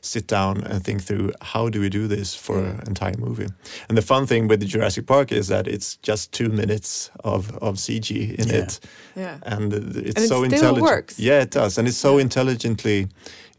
sit 0.02 0.28
down 0.28 0.64
and 0.64 0.84
think 0.84 1.02
through 1.04 1.32
how 1.42 1.70
do 1.70 1.80
we 1.82 1.90
do 1.90 2.08
this 2.08 2.36
for 2.36 2.56
Mm. 2.58 2.80
an 2.82 2.88
entire 2.88 3.18
movie. 3.18 3.48
And 3.90 3.98
the 3.98 4.02
fun 4.06 4.28
thing 4.28 4.50
with 4.50 4.60
the 4.60 4.68
Jurassic 4.68 5.06
Park 5.06 5.32
is 5.32 5.48
that 5.48 5.68
it's 5.68 5.98
just 6.08 6.32
two 6.32 6.50
minutes 6.50 7.10
of 7.24 7.50
of 7.62 7.78
CG 7.78 8.10
in 8.12 8.48
Yeah. 8.50 8.64
it, 8.64 8.80
Yeah. 9.16 9.38
and 9.44 9.74
it's 9.74 10.16
And 10.16 10.26
it 10.26 10.30
so 10.30 10.44
intelligent. 10.44 10.82
works. 10.82 11.20
Yeah, 11.20 11.42
it 11.42 11.52
does, 11.52 11.78
and 11.78 11.88
it's 11.88 11.98
so 12.02 12.20
intelligently 12.20 13.08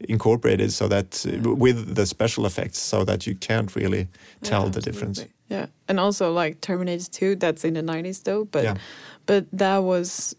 incorporated 0.09 0.71
so 0.71 0.87
that 0.87 1.25
uh, 1.25 1.55
with 1.55 1.95
the 1.95 2.05
special 2.05 2.45
effects, 2.45 2.79
so 2.79 3.03
that 3.05 3.25
you 3.27 3.35
can't 3.39 3.75
really 3.75 4.07
tell 4.41 4.63
Yeah, 4.63 4.71
the 4.71 4.81
difference. 4.81 5.25
Yeah, 5.53 5.67
and 5.87 5.99
also 5.99 6.33
like 6.33 6.61
Terminator 6.61 7.09
2, 7.11 7.35
that's 7.35 7.63
in 7.63 7.73
the 7.75 7.81
90s 7.83 8.23
though, 8.23 8.45
but 8.45 8.63
Yeah. 8.63 8.75
but 9.25 9.45
that 9.53 9.83
was 9.83 10.35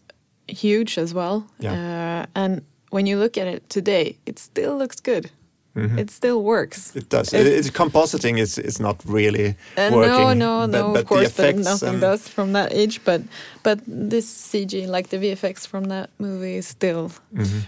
huge 0.47 0.97
as 0.97 1.13
well. 1.13 1.47
Yeah. 1.59 1.73
Uh, 1.73 2.25
and 2.35 2.61
when 2.91 3.05
you 3.07 3.17
look 3.19 3.37
at 3.37 3.47
it 3.47 3.61
today, 3.69 4.17
it 4.25 4.39
still 4.39 4.77
looks 4.77 4.99
good. 5.01 5.29
It 5.75 6.09
still 6.09 6.41
works. 6.43 6.95
It 6.95 7.09
does. 7.09 7.33
It's- 7.33 7.47
It, 7.47 7.53
it's 7.59 7.69
compositing 7.69 8.37
is 8.39 8.57
is 8.57 8.79
not 8.79 8.95
really 9.05 9.55
Uh, 9.77 9.91
working. 9.93 10.37
no, 10.39 10.65
no, 10.65 10.67
but, 10.67 10.79
no. 10.79 10.93
but 10.93 11.01
of 11.01 11.07
course, 11.07 11.29
the 11.31 11.41
but 11.43 11.49
effects 11.49 11.65
nothing 11.65 11.89
and- 11.89 12.01
does 12.01 12.29
from 12.29 12.53
that 12.53 12.71
age. 12.71 12.99
But 13.03 13.21
but 13.63 13.79
this 14.11 14.25
CG, 14.51 14.87
like 14.87 15.07
the 15.09 15.17
VFX 15.17 15.67
from 15.67 15.83
that 15.89 16.09
movie, 16.17 16.57
is 16.57 16.67
still 16.67 17.11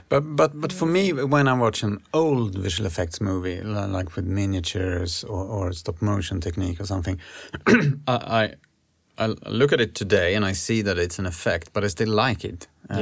But 0.10 0.22
but 0.36 0.52
but 0.62 0.72
for 0.74 0.86
me, 0.88 1.12
when 1.14 1.48
I 1.48 1.54
watch 1.54 1.84
an 1.84 1.98
old 2.14 2.56
visual 2.64 2.88
effects 2.88 3.20
movie, 3.20 3.62
like 3.98 4.16
with 4.16 4.26
miniatures 4.26 5.24
or, 5.26 5.44
or 5.46 5.74
stop 5.74 6.02
motion 6.02 6.40
technique 6.40 6.80
or 6.82 6.86
something, 6.86 7.20
I, 8.08 8.16
I 8.42 8.54
I 9.18 9.28
look 9.50 9.74
at 9.74 9.80
it 9.82 9.94
today 9.96 10.36
and 10.36 10.46
I 10.46 10.54
see 10.54 10.84
that 10.84 10.98
it's 10.98 11.20
an 11.20 11.26
effect, 11.26 11.72
but 11.74 11.84
I 11.84 11.88
still 11.90 12.10
like 12.10 12.44
it. 12.46 12.68
Yeah. 12.90 12.98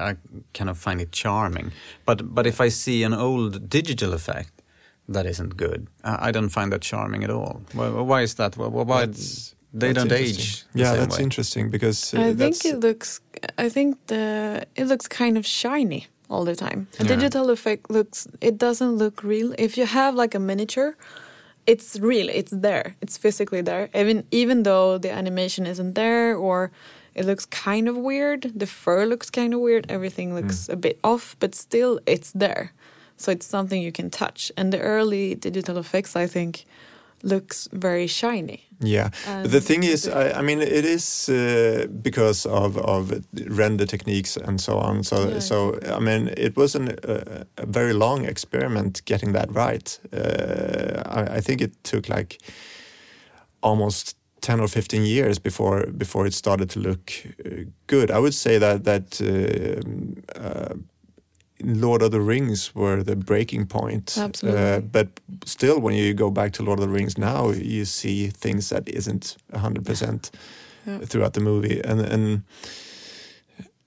Uh, 0.00 0.10
I 0.10 0.16
kind 0.58 0.70
of 0.70 0.78
find 0.78 1.00
it 1.00 1.12
charming. 1.12 1.72
But 2.06 2.34
but 2.34 2.46
if 2.46 2.60
I 2.60 2.70
see 2.70 3.04
an 3.04 3.12
old 3.14 3.68
digital 3.68 4.12
effect 4.14 4.52
that 5.08 5.26
isn't 5.26 5.56
good, 5.56 5.86
I, 6.04 6.28
I 6.28 6.32
don't 6.32 6.50
find 6.50 6.70
that 6.72 6.82
charming 6.82 7.24
at 7.24 7.30
all. 7.30 7.60
Why, 7.74 7.88
why 7.88 8.22
is 8.22 8.34
that? 8.34 8.56
Why, 8.56 8.68
why 8.68 9.06
That's- 9.06 9.54
they 9.74 9.92
that's 9.92 10.08
don't 10.08 10.12
age? 10.20 10.64
the 10.72 10.80
Yeah, 10.80 10.90
same 10.92 11.00
that's 11.00 11.16
way? 11.18 11.24
interesting 11.24 11.70
because 11.70 12.14
uh, 12.14 12.20
I 12.30 12.34
think 12.34 12.64
it 12.64 12.80
looks. 12.80 13.20
I 13.64 13.68
think 13.70 13.96
the 14.06 14.62
it 14.74 14.86
looks 14.86 15.06
kind 15.08 15.36
of 15.38 15.44
shiny 15.46 16.06
all 16.30 16.44
the 16.44 16.54
time. 16.56 16.86
A 16.98 17.02
Yeah. 17.02 17.16
digital 17.16 17.50
effect 17.50 17.90
looks. 17.90 18.26
It 18.40 18.56
doesn't 18.58 18.96
look 18.98 19.22
real. 19.22 19.52
If 19.58 19.76
you 19.76 19.86
have 19.86 20.14
like 20.22 20.34
a 20.36 20.38
miniature, 20.40 20.96
it's 21.68 22.00
real. 22.00 22.28
It's 22.30 22.50
there. 22.50 22.96
It's 23.02 23.18
physically 23.18 23.60
there. 23.60 23.90
Even 23.94 24.24
even 24.30 24.62
though 24.62 24.96
the 24.96 25.10
animation 25.10 25.66
isn't 25.66 25.94
there 25.94 26.34
or 26.34 26.70
it 27.14 27.26
looks 27.26 27.44
kind 27.44 27.88
of 27.88 27.96
weird. 27.96 28.40
The 28.54 28.66
fur 28.66 29.04
looks 29.04 29.28
kind 29.28 29.52
of 29.52 29.60
weird. 29.60 29.84
Everything 29.90 30.30
hmm. 30.30 30.36
looks 30.36 30.68
a 30.70 30.76
bit 30.76 30.98
off, 31.04 31.36
but 31.40 31.54
still 31.54 32.00
it's 32.06 32.32
there. 32.32 32.72
So 33.18 33.32
it's 33.32 33.46
something 33.46 33.82
you 33.82 33.92
can 33.92 34.08
touch. 34.08 34.50
And 34.56 34.72
the 34.72 34.80
early 34.80 35.34
digital 35.34 35.76
effects, 35.76 36.16
I 36.16 36.26
think, 36.26 36.64
looks 37.22 37.68
very 37.72 38.06
shiny. 38.06 38.64
Yeah, 38.80 39.10
but 39.26 39.50
the 39.50 39.60
thing 39.60 39.82
is, 39.82 40.06
I, 40.06 40.38
I 40.38 40.42
mean, 40.42 40.60
it 40.60 40.84
is 40.84 41.28
uh, 41.28 41.86
because 42.02 42.46
of 42.46 42.76
of 42.76 43.12
render 43.48 43.86
techniques 43.86 44.36
and 44.36 44.60
so 44.60 44.78
on. 44.78 45.02
So, 45.02 45.28
Yeah, 45.28 45.40
so 45.40 45.78
I 45.96 45.98
mean, 45.98 46.28
it 46.36 46.56
was 46.56 46.74
an, 46.76 46.88
uh, 46.88 47.44
a 47.56 47.66
very 47.66 47.92
long 47.92 48.24
experiment 48.24 49.02
getting 49.04 49.32
that 49.32 49.52
right. 49.52 50.00
Uh, 50.12 51.02
I, 51.06 51.38
I 51.38 51.40
think 51.40 51.60
it 51.60 51.72
took 51.82 52.08
like 52.08 52.38
almost 53.60 54.16
ten 54.40 54.60
or 54.60 54.68
fifteen 54.68 55.04
years 55.04 55.40
before 55.40 55.86
before 55.96 56.26
it 56.26 56.34
started 56.34 56.70
to 56.70 56.80
look 56.80 57.12
uh, 57.44 57.64
good. 57.86 58.10
I 58.10 58.18
would 58.18 58.34
say 58.34 58.58
that 58.58 58.84
that. 58.84 59.20
Uh, 61.62 61.66
Lord 61.66 62.02
of 62.02 62.10
the 62.10 62.20
Rings 62.20 62.74
were 62.74 63.02
the 63.02 63.16
breaking 63.16 63.66
point. 63.66 64.16
Absolutely. 64.18 64.60
Uh, 64.60 64.80
but 64.80 65.08
still, 65.44 65.80
when 65.80 65.94
you 65.94 66.14
go 66.14 66.30
back 66.30 66.52
to 66.52 66.62
Lord 66.62 66.78
of 66.80 66.86
the 66.88 66.92
Rings 66.94 67.16
now, 67.18 67.50
you 67.50 67.84
see 67.84 68.28
things 68.28 68.68
that 68.68 68.88
isn't 68.88 69.36
hundred 69.54 69.84
percent 69.86 70.30
Yeah. 70.86 70.98
throughout 71.06 71.32
the 71.32 71.40
movie, 71.40 71.80
and 71.84 72.00
and 72.00 72.42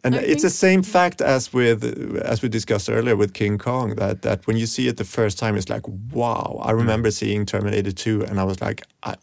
and 0.03 0.15
I 0.15 0.19
it's 0.19 0.41
the 0.43 0.49
same 0.49 0.83
fact 0.83 1.21
as 1.21 1.53
with 1.53 1.83
as 2.25 2.41
we 2.41 2.49
discussed 2.49 2.89
earlier 2.89 3.15
with 3.15 3.33
King 3.33 3.57
Kong. 3.57 3.95
That 3.95 4.21
that 4.21 4.47
when 4.47 4.57
you 4.57 4.65
see 4.65 4.87
it 4.87 4.97
the 4.97 5.03
first 5.05 5.37
time, 5.39 5.55
it's 5.57 5.69
like 5.69 5.87
wow. 6.13 6.59
I 6.63 6.71
remember 6.71 7.11
seeing 7.11 7.45
Terminator 7.45 7.91
Two, 7.93 8.23
and 8.25 8.39
I 8.39 8.43
was 8.43 8.61
like. 8.61 8.81
I, 9.03 9.11
I- 9.11 9.15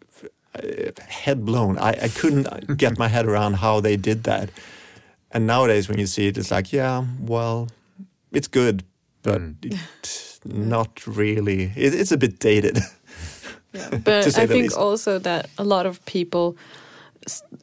head 1.08 1.44
blown. 1.44 1.78
I, 1.78 1.90
I 1.90 2.08
couldn't 2.08 2.76
get 2.78 2.98
my 2.98 3.06
head 3.06 3.26
around 3.26 3.54
how 3.58 3.80
they 3.80 3.96
did 3.96 4.24
that. 4.24 4.50
And 5.30 5.46
nowadays, 5.46 5.88
when 5.88 5.98
you 6.00 6.06
see 6.06 6.26
it, 6.26 6.36
it's 6.38 6.50
like, 6.50 6.72
yeah, 6.72 7.04
well, 7.20 7.68
it's 8.32 8.48
good, 8.48 8.82
but 9.22 9.40
it's 9.62 10.40
not 10.44 11.06
really. 11.06 11.72
It, 11.76 11.94
it's 11.94 12.12
a 12.12 12.16
bit 12.18 12.38
dated. 12.38 12.78
Yeah, 13.74 13.98
but 14.02 14.26
I 14.38 14.46
think 14.46 14.62
least. 14.62 14.76
also 14.78 15.18
that 15.18 15.50
a 15.58 15.62
lot 15.64 15.84
of 15.84 16.02
people, 16.06 16.56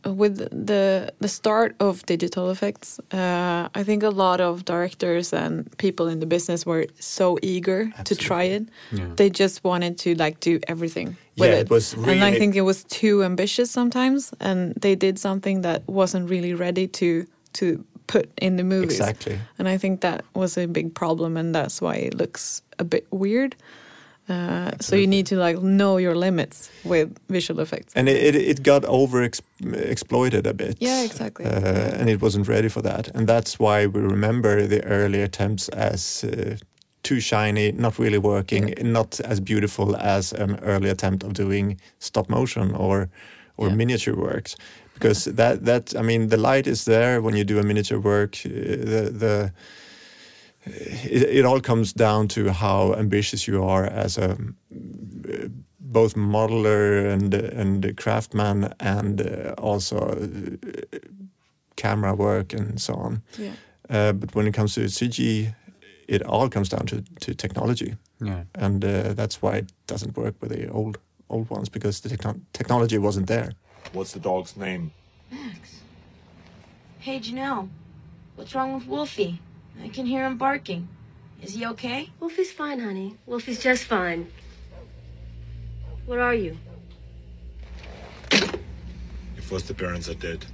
with 0.06 0.38
the 0.67 1.12
the 1.19 1.28
start 1.28 1.75
of 1.80 2.06
digital 2.06 2.51
effects, 2.51 2.99
uh, 3.12 3.67
I 3.80 3.84
think 3.84 4.04
a 4.04 4.10
lot 4.12 4.39
of 4.39 4.63
directors 4.65 5.34
and 5.34 5.65
people 5.78 6.08
in 6.08 6.19
the 6.19 6.28
business 6.28 6.63
were 6.65 6.86
so 6.99 7.38
eager 7.41 7.91
to 8.04 8.15
try 8.15 8.43
it. 8.43 8.63
Yeah. 8.91 9.08
They 9.15 9.30
just 9.32 9.63
wanted 9.63 9.97
to 9.99 10.13
like 10.13 10.39
do 10.41 10.60
everything 10.67 11.17
with 11.38 11.49
Yeah, 11.49 11.56
it. 11.56 11.62
it 11.62 11.69
was 11.71 11.93
and 11.93 12.06
I 12.06 12.10
really- 12.28 12.38
think 12.39 12.56
it 12.56 12.62
was 12.65 12.84
too 12.84 13.23
ambitious 13.23 13.71
sometimes, 13.71 14.32
and 14.39 14.75
they 14.82 14.95
did 14.95 15.17
something 15.17 15.62
that 15.63 15.82
wasn't 15.88 16.30
really 16.30 16.54
ready 16.54 16.88
to 16.88 17.25
to 17.54 17.84
put 18.08 18.30
in 18.41 18.58
the 18.58 18.63
movies. 18.63 19.00
Exactly. 19.00 19.39
And 19.58 19.68
I 19.68 19.78
think 19.78 20.02
that 20.02 20.24
was 20.34 20.58
a 20.58 20.68
big 20.68 20.94
problem, 20.94 21.38
and 21.38 21.54
that's 21.54 21.82
why 21.82 21.96
it 21.96 22.13
looks 22.13 22.62
a 22.80 22.84
bit 22.84 23.08
weird. 23.12 23.56
Uh, 24.28 24.72
so 24.80 24.96
you 24.96 25.06
need 25.06 25.28
to 25.28 25.36
like 25.36 25.62
know 25.62 25.98
your 25.98 26.15
limits 26.15 26.72
with 26.84 27.15
visual 27.30 27.60
effects. 27.62 27.94
And 27.96 28.10
it, 28.10 28.36
it, 28.36 28.36
it 28.36 28.63
got 28.63 28.84
over 28.86 29.22
exploited 29.22 30.48
a 30.48 30.54
bit. 30.54 30.78
Yeah, 30.80 31.04
exactly. 31.04 31.46
Uh, 31.46 32.00
and 32.00 32.10
it 32.10 32.22
wasn't 32.22 32.48
ready 32.48 32.70
for 32.70 32.82
that. 32.82 33.08
And 33.10 33.28
that's 33.28 33.60
why 33.60 33.86
we 33.86 34.02
remember 34.02 34.65
the 34.65 34.84
early 34.84 35.22
attempts 35.22 35.70
as 35.70 36.24
uh, 36.24 36.58
too 37.04 37.20
shiny, 37.20 37.72
not 37.72 38.00
really 38.00 38.18
working, 38.18 38.74
not 38.82 39.20
as 39.20 39.39
beautiful 39.39 39.96
as 39.96 40.34
an 40.34 40.60
early 40.63 40.89
attempt 40.89 41.24
of 41.24 41.34
doing 41.34 41.80
stop 42.00 42.28
motion 42.28 42.74
or 42.74 43.10
or 43.58 43.68
Yeah. 43.68 43.76
miniature 43.76 44.15
works. 44.15 44.56
Because 44.94 45.32
that 45.36 45.65
that 45.65 45.94
I 45.96 46.02
mean 46.02 46.28
the 46.30 46.38
light 46.38 46.68
is 46.68 46.84
there 46.86 47.22
when 47.22 47.36
you 47.36 47.44
do 47.44 47.60
a 47.60 47.63
miniature 47.63 48.00
work. 48.00 48.38
Uh, 48.46 48.50
the 48.50 49.12
the 49.20 49.52
it, 50.65 51.22
it 51.39 51.46
all 51.46 51.60
comes 51.62 51.94
down 51.94 52.28
to 52.28 52.52
how 52.52 52.94
ambitious 52.94 53.48
you 53.48 53.63
are 53.63 53.86
as 53.86 54.18
a 54.18 54.38
both 55.80 56.15
modeler 56.15 57.13
and 57.13 57.34
and 57.34 57.96
craftsman 57.98 58.74
and 58.80 59.22
uh, 59.22 59.54
also 59.58 59.98
uh, 59.98 60.98
camera 61.76 62.15
work 62.15 62.54
and 62.54 62.80
so 62.82 62.94
on. 62.94 63.22
Yeah. 63.38 63.52
Uh, 63.89 64.13
but 64.13 64.34
when 64.36 64.48
it 64.48 64.54
comes 64.56 64.74
to 64.76 64.82
CG, 64.89 65.54
it 66.08 66.22
all 66.24 66.50
comes 66.50 66.70
down 66.70 66.86
to, 66.88 67.04
to 67.20 67.34
technology, 67.36 67.96
Yeah. 68.24 68.44
and 68.56 68.84
uh, 68.84 69.13
that's 69.13 69.41
why 69.41 69.58
it 69.58 69.72
doesn't 69.88 70.18
work 70.18 70.36
with 70.41 70.52
the 70.52 70.68
old 70.72 70.98
old 71.30 71.50
ones 71.50 71.70
because 71.70 72.00
the 72.02 72.10
techno- 72.10 72.42
technology 72.54 72.98
wasn't 72.98 73.28
there. 73.28 73.52
What's 73.94 74.12
the 74.14 74.20
dog's 74.20 74.56
name? 74.58 74.92
Max. 75.32 75.82
Hey, 77.00 77.20
Janelle. 77.20 77.70
What's 78.36 78.54
wrong 78.56 78.74
with 78.74 78.88
Wolfie? 78.88 79.40
I 79.84 79.90
can 79.90 80.06
hear 80.06 80.26
him 80.26 80.38
barking. 80.38 80.88
Is 81.42 81.54
he 81.54 81.66
okay? 81.68 82.10
Wolfie's 82.20 82.52
fine, 82.52 82.80
honey. 82.80 83.18
Wolfie's 83.28 83.62
just 83.62 83.84
fine. 83.84 84.28
What 86.06 86.20
are 86.20 86.34
you? 86.34 86.58
Your 88.32 89.44
first 89.44 89.76
parents 89.78 90.10
are 90.10 90.16
dead. 90.16 90.46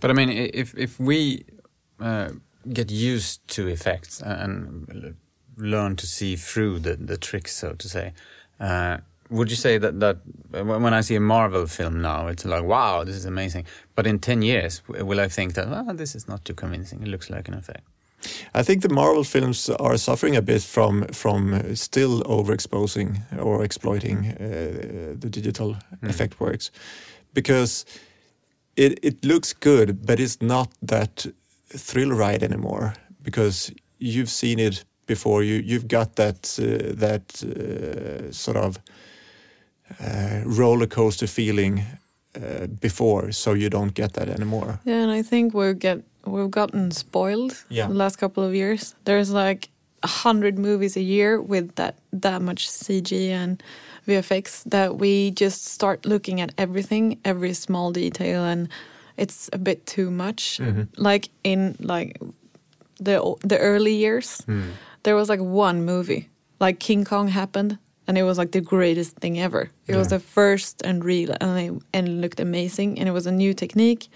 But 0.00 0.10
I 0.10 0.14
mean, 0.14 0.30
if 0.30 0.74
if 0.76 1.00
we 1.00 1.44
uh, 2.00 2.30
get 2.72 2.90
used 2.90 3.46
to 3.48 3.66
effects 3.68 4.20
and 4.20 4.86
l- 4.92 5.12
learn 5.56 5.96
to 5.96 6.06
see 6.06 6.36
through 6.36 6.80
the 6.80 6.96
the 6.96 7.16
tricks, 7.16 7.56
so 7.56 7.72
to 7.72 7.88
say, 7.88 8.12
uh, 8.60 8.98
would 9.30 9.50
you 9.50 9.56
say 9.56 9.78
that 9.78 10.00
that 10.00 10.16
when 10.50 10.94
I 10.94 11.02
see 11.02 11.16
a 11.16 11.20
Marvel 11.20 11.66
film 11.66 12.00
now, 12.00 12.28
it's 12.28 12.44
like, 12.44 12.64
wow, 12.64 13.04
this 13.04 13.16
is 13.16 13.24
amazing. 13.24 13.66
But 13.94 14.06
in 14.06 14.18
ten 14.18 14.42
years, 14.42 14.82
will 14.88 15.20
I 15.20 15.28
think 15.28 15.54
that 15.54 15.68
ah, 15.68 15.92
this 15.92 16.14
is 16.14 16.28
not 16.28 16.44
too 16.44 16.54
convincing? 16.54 17.02
It 17.02 17.08
looks 17.08 17.30
like 17.30 17.48
an 17.48 17.54
effect. 17.54 17.84
I 18.54 18.62
think 18.62 18.82
the 18.82 18.88
Marvel 18.88 19.24
films 19.24 19.70
are 19.70 19.96
suffering 19.96 20.36
a 20.36 20.42
bit 20.42 20.62
from 20.62 21.06
from 21.12 21.74
still 21.74 22.22
overexposing 22.22 23.38
or 23.38 23.64
exploiting 23.64 24.26
uh, 24.26 25.14
the 25.20 25.28
digital 25.30 25.76
effect 26.02 26.40
works 26.40 26.70
because 27.34 27.84
it 28.76 28.98
it 29.02 29.24
looks 29.24 29.52
good, 29.52 30.06
but 30.06 30.20
it's 30.20 30.40
not 30.40 30.68
that 30.82 31.26
thrill 31.68 32.10
ride 32.10 32.42
anymore 32.42 32.94
because 33.22 33.72
you've 33.98 34.30
seen 34.30 34.58
it 34.58 34.84
before. 35.06 35.42
You 35.44 35.62
you've 35.64 35.86
got 35.88 36.14
that 36.16 36.58
uh, 36.58 36.94
that 37.00 37.42
uh, 37.42 38.32
sort 38.32 38.56
of 38.56 38.78
uh, 40.00 40.40
roller 40.44 40.86
coaster 40.86 41.26
feeling 41.26 41.82
uh, 42.36 42.66
before, 42.80 43.32
so 43.32 43.54
you 43.54 43.68
don't 43.70 43.94
get 43.94 44.12
that 44.12 44.28
anymore. 44.28 44.78
Yeah, 44.84 45.02
and 45.02 45.10
I 45.10 45.22
think 45.22 45.54
we 45.54 45.74
get 45.74 45.98
we've 46.26 46.50
gotten 46.50 46.90
spoiled 46.90 47.64
Yeah. 47.68 47.88
the 47.88 47.94
last 47.94 48.16
couple 48.18 48.42
of 48.44 48.54
years. 48.54 48.94
There's 49.04 49.30
like 49.30 49.68
a 50.02 50.08
hundred 50.08 50.58
movies 50.58 50.96
a 50.96 51.00
year 51.02 51.40
with 51.40 51.74
that 51.74 51.94
that 52.22 52.42
much 52.42 52.68
CG 52.68 53.12
and 53.30 53.62
VFX 54.08 54.62
that 54.70 54.98
we 55.00 55.30
just 55.30 55.64
start 55.64 56.04
looking 56.06 56.40
at 56.40 56.50
everything, 56.58 57.18
every 57.24 57.54
small 57.54 57.92
detail, 57.92 58.44
and 58.44 58.68
it's 59.16 59.48
a 59.52 59.58
bit 59.58 59.86
too 59.86 60.10
much. 60.10 60.60
Like 60.96 61.28
in 61.44 61.74
like 61.80 62.18
the 63.04 63.20
the 63.48 63.58
early 63.58 63.94
years, 63.94 64.42
there 65.06 65.14
was 65.14 65.28
like 65.28 65.40
one 65.40 65.84
movie, 65.84 66.28
like 66.58 66.80
King 66.80 67.04
Kong 67.04 67.28
happened, 67.28 67.78
and 68.08 68.18
it 68.18 68.24
was 68.24 68.38
like 68.38 68.50
the 68.50 68.60
greatest 68.60 69.16
thing 69.18 69.38
ever. 69.38 69.70
It 69.86 69.94
was 69.96 70.08
the 70.08 70.18
first 70.18 70.82
and 70.84 71.04
real, 71.04 71.30
and 71.40 71.58
it, 71.58 71.82
and 71.94 72.08
it 72.08 72.10
looked 72.10 72.40
amazing, 72.40 72.98
and 72.98 73.08
it 73.08 73.12
was 73.12 73.24
a 73.26 73.30
new 73.30 73.54
technique 73.54 74.08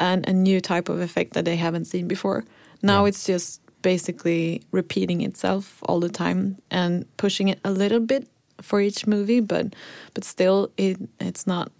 and 0.00 0.28
a 0.28 0.32
new 0.32 0.60
type 0.60 0.88
of 0.88 1.00
effect 1.00 1.34
that 1.34 1.44
they 1.44 1.54
haven't 1.54 1.84
seen 1.84 2.08
before. 2.08 2.44
Now 2.82 3.04
it's 3.06 3.24
just 3.24 3.60
basically 3.82 4.62
repeating 4.72 5.20
itself 5.20 5.80
all 5.88 6.00
the 6.00 6.08
time 6.08 6.58
and 6.70 7.04
pushing 7.16 7.46
it 7.48 7.60
a 7.64 7.70
little 7.70 8.00
bit 8.00 8.26
for 8.60 8.80
each 8.80 9.06
movie, 9.06 9.40
but 9.40 9.66
but 10.14 10.24
still, 10.24 10.72
it 10.76 10.96
it's 11.20 11.46
not. 11.46 11.70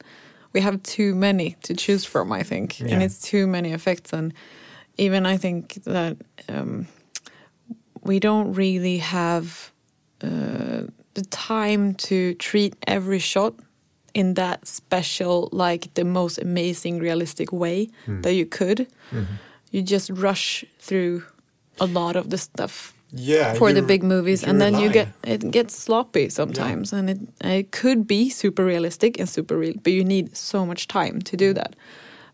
We 0.52 0.60
have 0.60 0.80
too 0.84 1.16
many 1.16 1.56
to 1.62 1.74
choose 1.74 2.04
from, 2.04 2.30
I 2.30 2.44
think, 2.44 2.78
and 2.94 3.02
it's 3.02 3.20
too 3.20 3.48
many 3.48 3.72
effects, 3.72 4.12
and 4.12 4.32
even 4.98 5.26
I 5.26 5.36
think 5.36 5.82
that 5.84 6.16
um, 6.48 6.86
we 8.04 8.18
don't 8.20 8.52
really 8.54 8.98
have 8.98 9.72
uh, 10.22 10.86
the 11.14 11.22
time 11.30 11.94
to 11.94 12.34
treat 12.34 12.74
every 12.86 13.18
shot 13.18 13.54
in 14.14 14.34
that 14.34 14.66
special, 14.66 15.48
like 15.52 15.94
the 15.94 16.04
most 16.04 16.38
amazing, 16.38 16.98
realistic 17.00 17.52
way 17.52 17.88
that 18.22 18.34
you 18.34 18.46
could. 18.46 18.86
You 19.70 19.82
just 19.82 20.10
rush 20.10 20.64
through 20.78 21.22
a 21.80 21.86
lot 21.86 22.16
of 22.16 22.28
the 22.28 22.36
stuff 22.38 22.92
Yeah, 23.14 23.54
for 23.58 23.72
the 23.72 23.82
big 23.82 24.02
movies, 24.02 24.44
and 24.44 24.60
then 24.60 24.74
you 24.78 24.90
get 24.90 25.08
it 25.24 25.50
gets 25.50 25.74
sloppy 25.76 26.28
sometimes, 26.30 26.92
and 26.92 27.10
it 27.10 27.18
it 27.40 27.70
could 27.70 28.06
be 28.06 28.30
super 28.30 28.64
realistic 28.64 29.18
and 29.20 29.28
super 29.28 29.56
real, 29.58 29.74
but 29.82 29.92
you 29.92 30.04
need 30.04 30.36
so 30.36 30.66
much 30.66 30.86
time 30.86 31.20
to 31.20 31.36
do 31.36 31.54
that, 31.54 31.76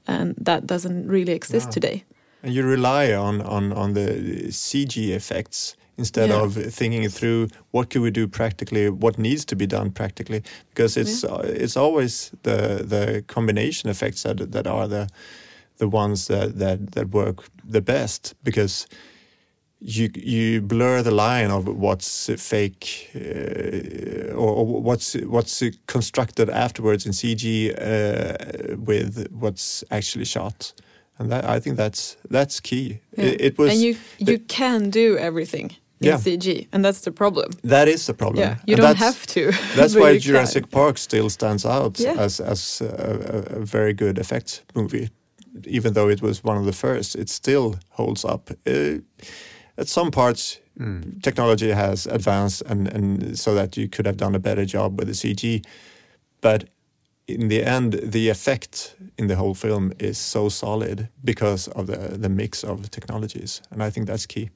and 0.07 0.35
that 0.45 0.67
doesn't 0.67 1.09
really 1.09 1.33
exist 1.33 1.71
today. 1.75 2.05
And 2.43 2.53
you 2.55 2.63
rely 2.65 3.13
on 3.15 3.41
on 3.43 3.73
on 3.73 3.95
the 3.95 4.49
CG 4.51 4.97
effects 4.97 5.77
instead 5.97 6.29
Yeah. 6.29 6.43
of 6.45 6.55
thinking 6.75 7.05
it 7.05 7.13
through. 7.13 7.49
What 7.73 7.89
can 7.91 8.03
we 8.03 8.11
do 8.11 8.27
practically? 8.29 8.89
What 8.91 9.19
needs 9.19 9.45
to 9.45 9.57
be 9.57 9.67
done 9.67 9.91
practically? 9.91 10.43
Because 10.75 11.01
it's 11.01 11.25
uh, 11.25 11.63
it's 11.63 11.77
always 11.77 12.31
the 12.43 12.85
the 12.89 13.23
combination 13.27 13.91
effects 13.91 14.23
that 14.23 14.53
that 14.53 14.67
are 14.67 14.89
the 14.89 15.07
the 15.79 15.89
ones 15.89 16.27
that 16.27 16.59
that 16.59 16.79
that 16.93 17.11
work 17.11 17.45
the 17.73 17.81
best 17.81 18.35
because. 18.43 18.87
You 19.81 20.09
you 20.17 20.61
blur 20.61 21.03
the 21.03 21.13
line 21.13 21.53
of 21.53 21.69
what's 21.69 22.29
fake 22.37 23.11
uh, 23.15 24.35
or, 24.35 24.51
or 24.57 24.83
what's 24.83 25.15
what's 25.15 25.63
constructed 25.87 26.51
afterwards 26.51 27.07
in 27.07 27.13
CG 27.13 27.71
uh, 27.71 28.77
with 28.77 29.29
what's 29.31 29.85
actually 29.91 30.25
shot, 30.25 30.73
and 31.19 31.31
that 31.31 31.45
I 31.45 31.61
think 31.61 31.77
that's 31.77 32.17
that's 32.31 32.61
key. 32.61 33.01
Yeah. 33.17 33.25
It, 33.25 33.41
it 33.41 33.59
was 33.59 33.73
and 33.73 33.81
you 33.83 33.95
the- 34.19 34.33
you 34.33 34.39
can 34.47 34.91
do 34.91 35.17
everything 35.19 35.71
in 36.01 36.07
Yeah. 36.09 36.19
CG, 36.21 36.67
and 36.73 36.85
that's 36.85 37.01
the 37.01 37.11
problem. 37.13 37.51
that 37.65 37.89
is 37.89 38.05
the 38.07 38.15
problem. 38.15 38.39
Yeah, 38.41 38.57
you 38.67 38.75
And 38.75 38.83
don't 38.83 38.97
have 38.99 39.27
to. 39.27 39.41
That's 39.77 39.95
why 39.95 40.11
you 40.11 40.21
can. 40.21 40.33
Jurassic 40.33 40.71
Park 40.71 40.99
still 40.99 41.29
stands 41.31 41.65
out 41.65 41.99
Yeah. 42.01 42.25
as 42.25 42.41
as 42.41 42.81
a, 42.81 42.87
a, 42.87 43.61
a 43.61 43.65
very 43.65 43.93
good 43.95 44.19
effect 44.19 44.63
movie, 44.75 45.09
even 45.67 45.93
though 45.93 46.11
it 46.13 46.21
was 46.23 46.45
one 46.45 46.59
of 46.61 46.65
the 46.67 46.73
first. 46.73 47.15
It 47.17 47.29
still 47.31 47.75
holds 47.97 48.25
up. 48.25 48.51
Uh, 48.67 48.99
at 49.81 49.89
some 49.89 50.11
parts, 50.11 50.61
technology 51.23 51.73
has 51.75 52.07
advanced, 52.07 52.63
and, 52.71 52.89
and 52.89 53.39
so 53.39 53.55
that 53.55 53.77
you 53.77 53.89
could 53.89 54.07
have 54.07 54.17
done 54.17 54.37
a 54.37 54.39
better 54.41 54.65
job 54.67 54.99
with 54.99 55.09
the 55.09 55.15
CG, 55.15 55.65
but 56.41 56.65
in 57.29 57.49
the 57.49 57.63
end, 57.65 57.93
the 58.13 58.29
effect 58.31 58.97
in 59.19 59.29
the 59.29 59.35
whole 59.37 59.55
film 59.55 59.93
is 59.99 60.19
so 60.19 60.49
solid 60.49 61.09
because 61.25 61.69
of 61.75 61.87
the 61.87 62.19
the 62.23 62.29
mix 62.29 62.65
of 62.65 62.91
technologies, 62.91 63.63
and 63.71 63.83
I 63.83 63.91
think 63.91 64.07
that's 64.07 64.27
key. 64.27 64.51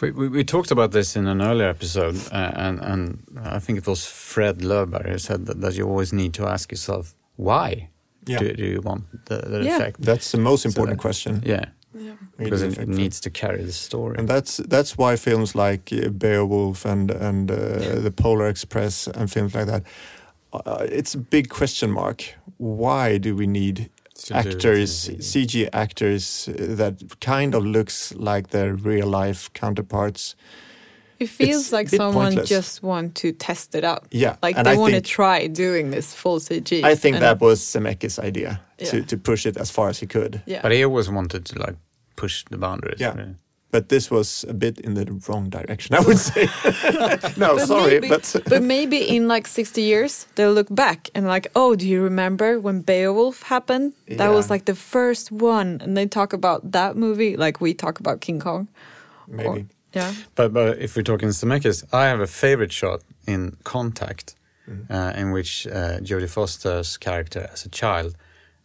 We, 0.00 0.10
we, 0.10 0.28
we 0.28 0.44
talked 0.44 0.70
about 0.70 0.90
this 0.92 1.16
in 1.16 1.26
an 1.26 1.40
earlier 1.40 1.68
episode, 1.70 2.16
uh, 2.30 2.52
and, 2.56 2.78
and 2.80 3.18
I 3.56 3.58
think 3.58 3.78
it 3.78 3.86
was 3.86 4.04
Fred 4.06 4.58
Löfberg 4.62 5.08
who 5.08 5.18
said 5.18 5.46
that, 5.46 5.60
that 5.60 5.74
you 5.74 5.88
always 5.88 6.12
need 6.12 6.32
to 6.34 6.46
ask 6.46 6.70
yourself, 6.70 7.14
why 7.36 7.88
Yeah. 8.26 8.38
do, 8.40 8.52
do 8.54 8.64
you 8.64 8.80
want 8.82 9.04
the, 9.26 9.36
the 9.36 9.62
Yeah. 9.64 9.76
effect? 9.76 9.96
That's 10.02 10.30
the 10.30 10.38
most 10.38 10.64
important 10.66 10.98
that- 10.98 11.02
question. 11.02 11.42
Yeah, 11.46 11.64
Yeah. 11.94 12.16
because 12.36 12.62
it, 12.66 12.72
effect. 12.72 12.88
needs 12.88 13.20
to 13.20 13.30
carry 13.30 13.64
the 13.64 13.72
story. 13.72 14.16
And 14.18 14.28
that's 14.28 14.56
that's 14.68 14.98
why 14.98 15.16
films 15.16 15.54
like 15.54 15.90
uh, 15.92 16.10
Beowulf 16.10 16.84
and 16.86 17.10
and 17.10 17.50
uh, 17.50 17.56
the 18.02 18.10
Polar 18.22 18.48
Express 18.48 19.08
and 19.08 19.30
films 19.30 19.54
like 19.54 19.66
that, 19.66 19.82
uh, 20.52 20.86
it's 20.90 21.14
a 21.14 21.18
big 21.18 21.48
question 21.48 21.90
mark. 21.90 22.22
Why 22.58 23.18
do 23.18 23.34
we 23.36 23.46
need 23.46 23.90
To 24.26 24.32
do 24.32 24.38
it 24.38 24.46
in 24.46 24.52
actors, 24.52 25.08
CG? 25.08 25.18
CG 25.46 25.68
actors 25.72 26.48
uh, 26.48 26.52
that 26.76 26.94
kind 27.20 27.54
of 27.54 27.64
looks 27.64 28.12
like 28.14 28.48
their 28.48 28.74
real 28.74 29.06
life 29.06 29.50
counterparts? 29.52 30.36
It 31.18 31.28
feels 31.28 31.62
It's 31.66 31.72
like 31.72 31.88
someone 31.88 32.26
pointless. 32.26 32.48
just 32.48 32.82
want 32.82 33.14
to 33.16 33.32
test 33.32 33.74
it 33.74 33.84
out. 33.84 34.02
Yeah, 34.10 34.36
Like 34.42 34.56
and 34.58 34.66
they 34.66 34.72
I 34.72 34.76
want 34.76 34.94
to 34.94 35.00
try 35.00 35.46
doing 35.46 35.90
this 35.92 36.12
full 36.14 36.40
CG. 36.40 36.82
I 36.84 36.96
think 36.96 37.20
that 37.20 37.40
was 37.40 37.60
Zemeckis' 37.60 38.18
idea 38.18 38.60
to, 38.78 38.96
Yeah. 38.96 39.04
to 39.04 39.16
push 39.16 39.46
it 39.46 39.56
as 39.56 39.70
far 39.70 39.88
as 39.88 40.00
he 40.00 40.06
could. 40.06 40.42
Yeah. 40.46 40.62
But 40.62 40.72
he 40.72 40.84
always 40.84 41.08
wanted 41.08 41.44
to 41.46 41.58
like 41.60 41.76
push 42.16 42.44
the 42.50 42.58
boundaries. 42.58 43.00
Yeah. 43.00 43.14
really. 43.16 43.34
But 43.72 43.88
this 43.88 44.10
was 44.10 44.44
a 44.48 44.52
bit 44.52 44.78
in 44.80 44.94
the 44.94 45.06
wrong 45.26 45.50
direction, 45.50 45.96
I 45.96 46.00
would 46.00 46.18
say. 46.18 46.44
no, 47.36 47.56
But 47.56 47.66
sorry, 47.66 48.00
maybe, 48.00 48.08
but 48.08 48.36
but 48.52 48.62
maybe 48.62 48.98
in 49.16 49.28
like 49.28 49.48
60 49.48 49.80
years 49.82 50.26
they'll 50.34 50.52
look 50.52 50.68
back 50.70 51.08
and 51.14 51.26
like 51.26 51.48
oh 51.56 51.74
do 51.74 51.88
you 51.88 52.02
remember 52.04 52.60
when 52.60 52.82
beowulf 52.82 53.42
happened? 53.42 53.94
That 54.08 54.28
was 54.28 54.50
like 54.50 54.64
the 54.66 54.74
first 54.74 55.32
one 55.32 55.80
and 55.82 55.96
they 55.96 56.06
talk 56.06 56.32
about 56.32 56.72
that 56.72 56.96
movie 56.96 57.36
like 57.36 57.60
we 57.60 57.74
talk 57.74 57.98
about 58.00 58.20
king 58.20 58.40
kong. 58.40 58.68
Maybe. 59.26 59.48
Or- 59.48 59.66
yeah. 59.94 60.12
But 60.34 60.52
but 60.52 60.78
if 60.78 60.96
we're 60.96 61.02
talking 61.02 61.30
Zemeckis, 61.30 61.84
I 61.92 62.06
have 62.06 62.20
a 62.20 62.26
favorite 62.26 62.72
shot 62.72 63.00
in 63.26 63.56
Contact, 63.64 64.34
uh, 64.90 65.12
in 65.16 65.32
which 65.32 65.66
uh, 65.66 65.98
Jodie 66.00 66.28
Foster's 66.28 66.96
character 66.98 67.48
as 67.52 67.66
a 67.66 67.68
child 67.68 68.14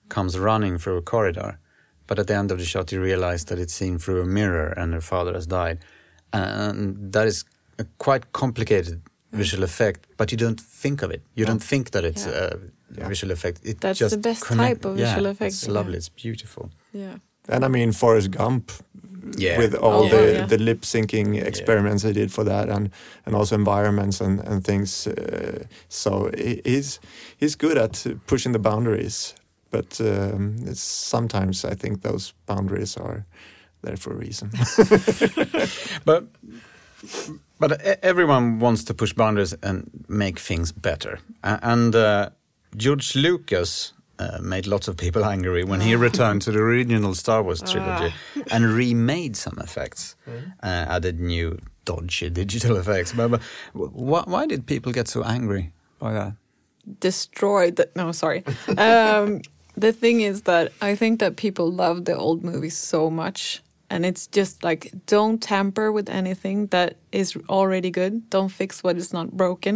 comes 0.10 0.38
running 0.40 0.78
through 0.78 0.98
a 0.98 1.02
corridor, 1.02 1.60
but 2.08 2.20
at 2.20 2.28
the 2.28 2.36
end 2.36 2.52
of 2.52 2.58
the 2.58 2.66
shot 2.66 2.92
you 2.92 3.02
realize 3.02 3.46
that 3.46 3.60
it's 3.60 3.74
seen 3.74 3.98
through 4.00 4.22
a 4.22 4.26
mirror 4.26 4.74
and 4.78 4.94
her 4.94 5.02
father 5.02 5.34
has 5.34 5.46
died, 5.48 5.80
and 6.34 7.12
that 7.14 7.28
is 7.28 7.46
a 7.80 7.86
quite 7.98 8.32
complicated 8.34 9.02
visual 9.34 9.64
effect, 9.64 10.08
but 10.18 10.32
you 10.32 10.38
don't 10.38 10.60
think 10.60 11.02
of 11.04 11.12
it. 11.12 11.22
You 11.36 11.46
don't 11.46 11.64
think 11.64 11.92
that 11.92 12.04
it's 12.04 12.26
Yeah. 12.26 12.32
a 12.54 12.58
Yeah. 12.98 13.08
visual 13.10 13.32
effect. 13.32 13.60
It 13.64 13.82
That's 13.82 14.00
just 14.00 14.12
the 14.16 14.18
best 14.30 14.46
connect- 14.46 14.82
type 14.82 14.86
of 14.90 14.98
yeah, 14.98 15.06
visual 15.14 15.28
effect, 15.32 15.54
It's 15.54 15.68
yeah. 15.68 15.74
lovely. 15.74 15.98
It's 15.98 16.10
beautiful. 16.10 16.70
Yeah. 16.94 17.18
And 17.50 17.64
I 17.66 17.68
mean 17.68 17.92
Forrest 17.92 18.32
Gump 18.32 18.72
Yeah. 19.38 19.58
with 19.60 19.76
all 19.76 20.06
Oh, 20.06 20.10
the, 20.10 20.34
yeah. 20.34 20.46
the 20.48 20.58
lip 20.58 20.82
syncing 20.82 21.36
experiments 21.46 22.04
they 22.04 22.14
did 22.14 22.32
for 22.32 22.44
that 22.46 22.70
and, 22.70 22.90
and 23.26 23.36
also 23.36 23.56
environments 23.56 24.22
and, 24.22 24.40
and 24.48 24.64
things. 24.64 25.08
Uh, 25.08 25.66
so 25.90 26.30
he- 26.38 26.62
he's 26.66 27.00
he's 27.38 27.56
good 27.56 27.78
at 27.78 28.06
pushing 28.26 28.54
the 28.54 28.60
boundaries, 28.60 29.34
but 29.72 30.00
um, 30.02 30.56
it's 30.66 30.82
sometimes 30.82 31.66
I 31.66 31.76
think 31.76 32.02
those 32.02 32.34
boundaries 32.46 32.98
are 32.98 33.26
there 33.82 33.98
for 33.98 34.14
a 34.14 34.16
reason. 34.18 34.52
But 36.06 36.24
but 37.60 37.72
e- 37.86 37.96
everyone 38.04 38.60
wants 38.60 38.84
to 38.86 38.94
push 38.94 39.14
boundaries 39.14 39.54
and 39.64 39.90
make 40.08 40.40
things 40.40 40.72
better. 40.72 41.20
And 41.44 41.96
uh, 41.96 42.30
George 42.76 43.16
Lucas 43.16 43.94
uh, 44.20 44.40
made 44.42 44.68
lots 44.68 44.88
of 44.88 44.96
people 44.96 45.24
angry 45.26 45.64
when 45.64 45.82
he 45.82 45.96
returned 46.08 46.42
to 46.44 46.52
the 46.52 46.60
original 46.60 47.14
Star 47.16 47.44
Wars 47.44 47.62
trilogy 47.62 48.14
and 48.52 48.66
remade 48.66 49.36
some 49.36 49.58
effects, 49.60 50.16
uh, 50.64 50.86
added 50.90 51.20
new 51.20 51.58
dodgy 51.86 52.30
digital 52.30 52.78
effects. 52.78 53.14
But, 53.14 53.30
but 53.30 53.42
wh- 53.74 54.28
why 54.28 54.46
did 54.48 54.66
people 54.66 54.92
get 54.92 55.08
so 55.08 55.24
angry 55.24 55.72
by 56.00 56.14
that? 56.14 56.34
destroyed 57.02 57.76
the 57.76 57.90
no 57.98 58.14
sorry 58.14 58.46
um 58.78 59.42
the 59.78 59.94
thing 59.94 60.22
is 60.22 60.42
that 60.42 60.72
i 60.82 60.96
think 60.96 61.20
that 61.20 61.36
people 61.36 61.72
love 61.72 62.06
the 62.06 62.16
old 62.16 62.44
movies 62.44 62.78
so 62.78 63.10
much 63.10 63.62
and 63.90 64.06
it's 64.06 64.28
just 64.28 64.64
like 64.64 64.92
don't 65.06 65.42
tamper 65.42 65.92
with 65.92 66.10
anything 66.10 66.68
that 66.68 66.96
is 67.12 67.38
already 67.48 67.92
good 67.92 68.14
don't 68.30 68.50
fix 68.50 68.84
what 68.84 68.98
is 68.98 69.14
not 69.14 69.28
broken 69.32 69.76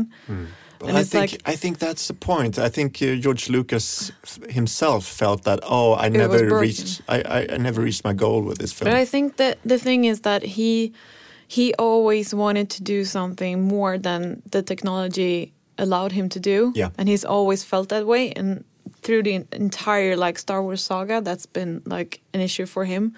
But 0.81 0.89
and 0.89 0.97
I 0.97 1.01
it's 1.01 1.11
think 1.11 1.31
like 1.31 1.41
I 1.53 1.55
think 1.55 1.77
that's 1.77 2.07
the 2.07 2.15
point. 2.15 2.57
I 2.57 2.69
think 2.69 3.01
uh, 3.01 3.15
George 3.23 3.49
Lucas 3.49 4.11
himself 4.49 5.05
felt 5.05 5.43
that 5.43 5.59
oh, 5.61 5.93
I 6.05 6.09
never 6.09 6.39
reached 6.59 7.01
I, 7.07 7.17
I, 7.37 7.39
I 7.55 7.57
never 7.57 7.81
reached 7.83 8.03
my 8.03 8.13
goal 8.13 8.41
with 8.41 8.57
this 8.57 8.73
film. 8.73 8.89
But 8.89 8.97
I 9.03 9.05
think 9.05 9.37
that 9.37 9.59
the 9.63 9.77
thing 9.77 10.05
is 10.05 10.21
that 10.21 10.41
he 10.57 10.91
he 11.47 11.73
always 11.77 12.33
wanted 12.33 12.67
to 12.69 12.81
do 12.83 13.05
something 13.05 13.61
more 13.67 13.99
than 13.99 14.41
the 14.51 14.61
technology 14.63 15.53
allowed 15.77 16.11
him 16.11 16.29
to 16.29 16.39
do. 16.39 16.71
Yeah. 16.75 16.89
And 16.97 17.09
he's 17.09 17.25
always 17.25 17.63
felt 17.63 17.89
that 17.89 18.05
way. 18.05 18.31
And 18.37 18.63
through 19.01 19.23
the 19.23 19.45
entire 19.51 20.15
like 20.15 20.37
Star 20.39 20.61
Wars 20.61 20.83
saga, 20.83 21.21
that's 21.21 21.45
been 21.45 21.81
like 21.85 22.21
an 22.33 22.41
issue 22.41 22.65
for 22.65 22.85
him. 22.85 23.15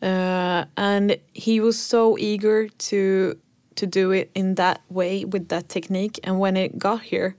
Uh, 0.00 0.64
and 0.76 1.16
he 1.32 1.60
was 1.60 1.78
so 1.78 2.16
eager 2.18 2.68
to 2.68 3.36
to 3.74 3.86
do 3.86 4.10
it 4.10 4.30
in 4.34 4.54
that 4.56 4.80
way 4.90 5.24
with 5.24 5.48
that 5.48 5.68
technique. 5.68 6.18
And 6.24 6.38
when 6.38 6.56
it 6.56 6.78
got 6.78 7.00
here, 7.02 7.34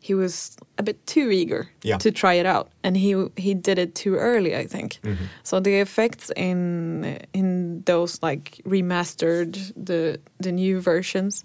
he 0.00 0.14
was 0.14 0.56
a 0.76 0.82
bit 0.82 1.06
too 1.06 1.30
eager 1.30 1.70
Yeah. 1.82 1.98
to 1.98 2.10
try 2.10 2.34
it 2.34 2.46
out, 2.46 2.68
and 2.82 2.96
he 2.96 3.14
he 3.36 3.54
did 3.54 3.78
it 3.78 3.94
too 3.94 4.16
early, 4.16 4.56
I 4.56 4.66
think. 4.66 4.98
So 5.42 5.60
the 5.60 5.80
effects 5.80 6.30
in 6.36 7.18
in 7.32 7.82
those 7.84 8.18
like 8.22 8.60
remastered 8.66 9.72
the 9.76 10.18
the 10.40 10.52
new 10.52 10.80
versions, 10.80 11.44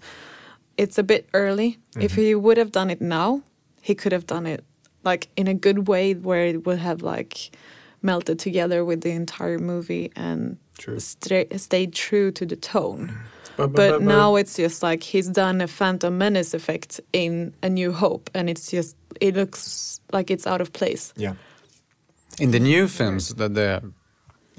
it's 0.76 0.98
a 0.98 1.02
bit 1.02 1.28
early. 1.32 1.78
If 2.00 2.14
he 2.16 2.34
would 2.34 2.58
have 2.58 2.70
done 2.72 2.90
it 2.92 3.00
now, 3.00 3.42
he 3.80 3.94
could 3.94 4.12
have 4.12 4.26
done 4.26 4.46
it 4.46 4.64
like 5.04 5.28
in 5.36 5.46
a 5.48 5.54
good 5.54 5.88
way 5.88 6.14
where 6.14 6.46
it 6.46 6.66
would 6.66 6.78
have 6.78 7.02
like 7.02 7.50
melted 8.02 8.38
together 8.38 8.84
with 8.84 9.00
the 9.00 9.10
entire 9.10 9.58
movie 9.58 10.10
and 10.16 10.56
True. 10.78 10.98
stra- 11.00 11.58
stayed 11.58 11.92
true 11.92 12.30
to 12.32 12.44
the 12.46 12.56
tone. 12.56 13.08
Mm-hmm. 13.08 13.20
But, 13.56 13.72
But 13.74 14.02
now 14.02 14.34
it's 14.34 14.56
just 14.56 14.82
like 14.82 15.02
he's 15.04 15.28
done 15.28 15.60
a 15.60 15.68
Phantom 15.68 16.18
Menace 16.18 16.54
effect 16.54 17.00
in 17.12 17.54
A 17.62 17.68
New 17.68 17.92
Hope, 17.92 18.28
and 18.34 18.50
it's 18.50 18.68
just 18.68 18.96
it 19.20 19.36
looks 19.36 20.00
like 20.12 20.28
it's 20.32 20.44
out 20.46 20.60
of 20.60 20.72
place. 20.72 21.12
yeah. 21.16 21.34
in 22.40 22.50
the 22.50 22.58
new 22.58 22.88
films 22.88 23.28
that 23.36 23.54
they 23.54 23.78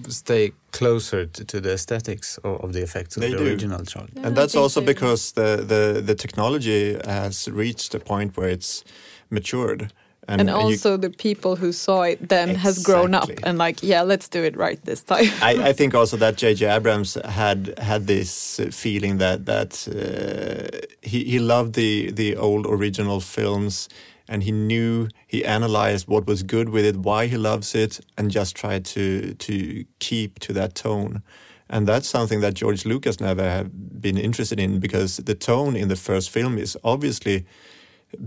stay 0.10 0.52
closer 0.72 1.26
to, 1.26 1.44
to 1.44 1.60
the 1.60 1.74
aesthetics 1.74 2.38
of, 2.44 2.62
of 2.64 2.72
the 2.72 2.82
effects 2.82 3.18
of 3.18 3.22
They 3.22 3.32
the 3.32 3.38
do. 3.38 3.44
original 3.48 3.84
trilogy. 3.86 4.14
Yeah, 4.16 4.28
and 4.28 4.36
that's 4.38 4.56
also 4.56 4.80
they- 4.80 4.94
because 4.94 5.34
the, 5.34 5.58
the, 5.58 6.02
the 6.02 6.16
technology 6.16 6.98
has 7.06 7.50
reached 7.50 7.94
a 7.96 8.00
point 8.00 8.38
where 8.38 8.48
it's 8.50 8.84
matured. 9.30 9.92
And, 10.28 10.48
you- 10.50 10.56
also 10.56 10.98
the 10.98 11.10
people 11.10 11.56
who 11.56 11.72
saw 11.72 12.02
it 12.04 12.30
then 12.30 12.56
has 12.56 12.84
grown 12.84 13.14
up 13.14 13.30
and 13.44 13.58
like, 13.58 13.84
yeah, 13.84 14.02
let's 14.02 14.28
do 14.28 14.44
it 14.44 14.56
right 14.58 14.84
this 14.86 15.04
time. 15.04 15.30
I, 15.42 15.70
I 15.70 15.74
think 15.80 15.94
also 15.94 16.18
that 16.18 16.38
J.J. 16.38 16.66
Abrams 16.68 17.16
had 17.26 17.78
had 17.80 18.08
this 18.08 18.60
uh, 18.60 18.70
feeling 18.72 19.18
that 19.20 19.46
that 19.46 19.88
uh, 19.88 20.86
he 21.02 21.24
he 21.26 21.40
loved 21.40 21.74
the 21.74 22.12
the 22.12 22.36
old 22.36 22.66
original 22.66 23.20
films, 23.20 23.88
and 24.28 24.44
he 24.44 24.52
knew 24.52 25.08
he 25.28 25.46
analyzed 25.46 26.08
what 26.08 26.26
was 26.28 26.44
good 26.44 26.70
with 26.70 26.86
it, 26.86 26.96
why 26.98 27.28
he 27.28 27.38
loves 27.38 27.76
it, 27.76 28.00
and 28.18 28.32
just 28.32 28.56
tried 28.56 28.84
to 28.86 29.34
to 29.36 29.86
keep 30.00 30.40
to 30.40 30.54
that 30.54 30.74
tone. 30.76 31.22
And 31.70 31.88
that's 31.88 32.08
something 32.08 32.42
that 32.42 32.54
George 32.54 32.86
Lucas 32.86 33.20
never 33.20 33.44
have 33.44 33.70
been 34.02 34.18
interested 34.18 34.60
in 34.60 34.80
because 34.80 35.18
the 35.18 35.34
tone 35.36 35.76
in 35.76 35.88
the 35.88 35.96
first 35.96 36.30
film 36.30 36.58
is 36.58 36.78
obviously 36.84 37.46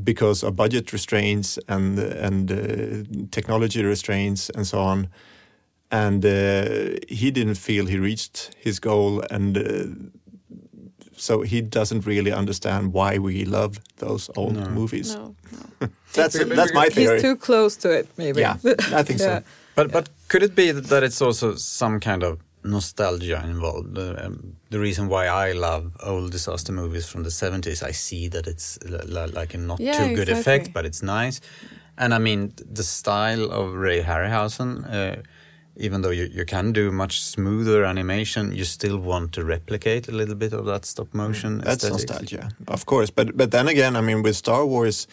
because 0.05 0.47
of 0.47 0.55
budget 0.57 0.93
restraints 0.93 1.59
and 1.69 1.99
and 1.99 2.51
uh, 2.51 2.57
technology 3.31 3.85
restraints 3.85 4.51
and 4.51 4.67
so 4.67 4.79
on 4.79 5.09
and 5.91 6.25
uh, 6.25 6.99
he 7.09 7.31
didn't 7.31 7.55
feel 7.59 7.87
he 7.87 7.99
reached 7.99 8.51
his 8.65 8.81
goal 8.81 9.23
and 9.31 9.57
uh, 9.57 9.63
so 11.17 11.43
he 11.43 11.61
doesn't 11.61 12.07
really 12.07 12.33
understand 12.33 12.93
why 12.93 13.19
we 13.19 13.45
love 13.45 13.79
those 13.97 14.31
old 14.37 14.55
No. 14.55 14.69
movies 14.71 15.15
no, 15.15 15.35
no. 15.53 15.89
that's 16.13 16.39
that's 16.39 16.73
my 16.75 16.89
theory 16.91 17.15
He's 17.15 17.23
too 17.23 17.37
close 17.37 17.77
to 17.79 17.89
it, 17.99 18.07
maybe. 18.17 18.41
yeah 18.41 18.57
i 18.95 19.03
think 19.03 19.21
Yeah. 19.21 19.39
so 19.39 19.43
But 19.75 19.93
but 19.93 20.09
could 20.29 20.43
it 20.43 20.55
be 20.55 20.73
that 20.73 21.03
it's 21.03 21.23
also 21.23 21.55
some 21.57 22.01
kind 22.01 22.23
of 22.23 22.39
nostalgia 22.65 23.43
involved? 23.45 23.95
The, 23.95 24.25
um, 24.27 24.57
the 24.71 24.79
reason 24.79 25.09
why 25.09 25.27
I 25.27 25.53
love 25.53 25.97
old 26.03 26.31
disaster 26.33 26.73
movies 26.73 27.07
from 27.09 27.23
the 27.23 27.31
70s, 27.31 27.83
I 27.83 27.93
see 27.93 28.29
that 28.29 28.47
it's 28.47 28.79
li- 28.85 28.99
li- 29.07 29.33
like 29.33 29.55
a 29.55 29.59
not 29.59 29.81
Yeah, 29.81 29.93
too 29.93 30.15
good 30.15 30.29
exactly. 30.29 30.41
effect, 30.55 30.73
but 30.75 30.85
it's 30.85 31.03
nice. 31.03 31.41
And 31.97 32.15
I 32.15 32.19
mean, 32.19 32.53
the 32.71 32.83
style 32.85 33.51
of 33.51 33.75
Ray 33.75 34.03
Harryhausen, 34.03 34.85
uh, 34.93 35.23
even 35.77 36.03
though 36.03 36.11
you, 36.11 36.25
you 36.33 36.45
can 36.45 36.73
do 36.73 36.91
much 36.91 37.21
smoother 37.23 37.85
animation, 37.85 38.53
you 38.53 38.65
still 38.65 38.99
want 38.99 39.33
to 39.33 39.45
replicate 39.45 40.09
a 40.09 40.13
little 40.13 40.35
bit 40.35 40.53
of 40.53 40.65
that 40.67 40.85
stop 40.85 41.13
motion. 41.15 41.59
that's 41.59 41.85
aesthetic. 41.85 42.09
nostalgia 42.11 42.49
of 42.67 42.85
course 42.87 43.11
but 43.11 43.37
but 43.37 43.51
then 43.51 43.69
again 43.69 43.95
i 43.97 44.01
mean 44.01 44.23
with 44.23 44.37
star 44.37 44.67
wars 44.67 45.07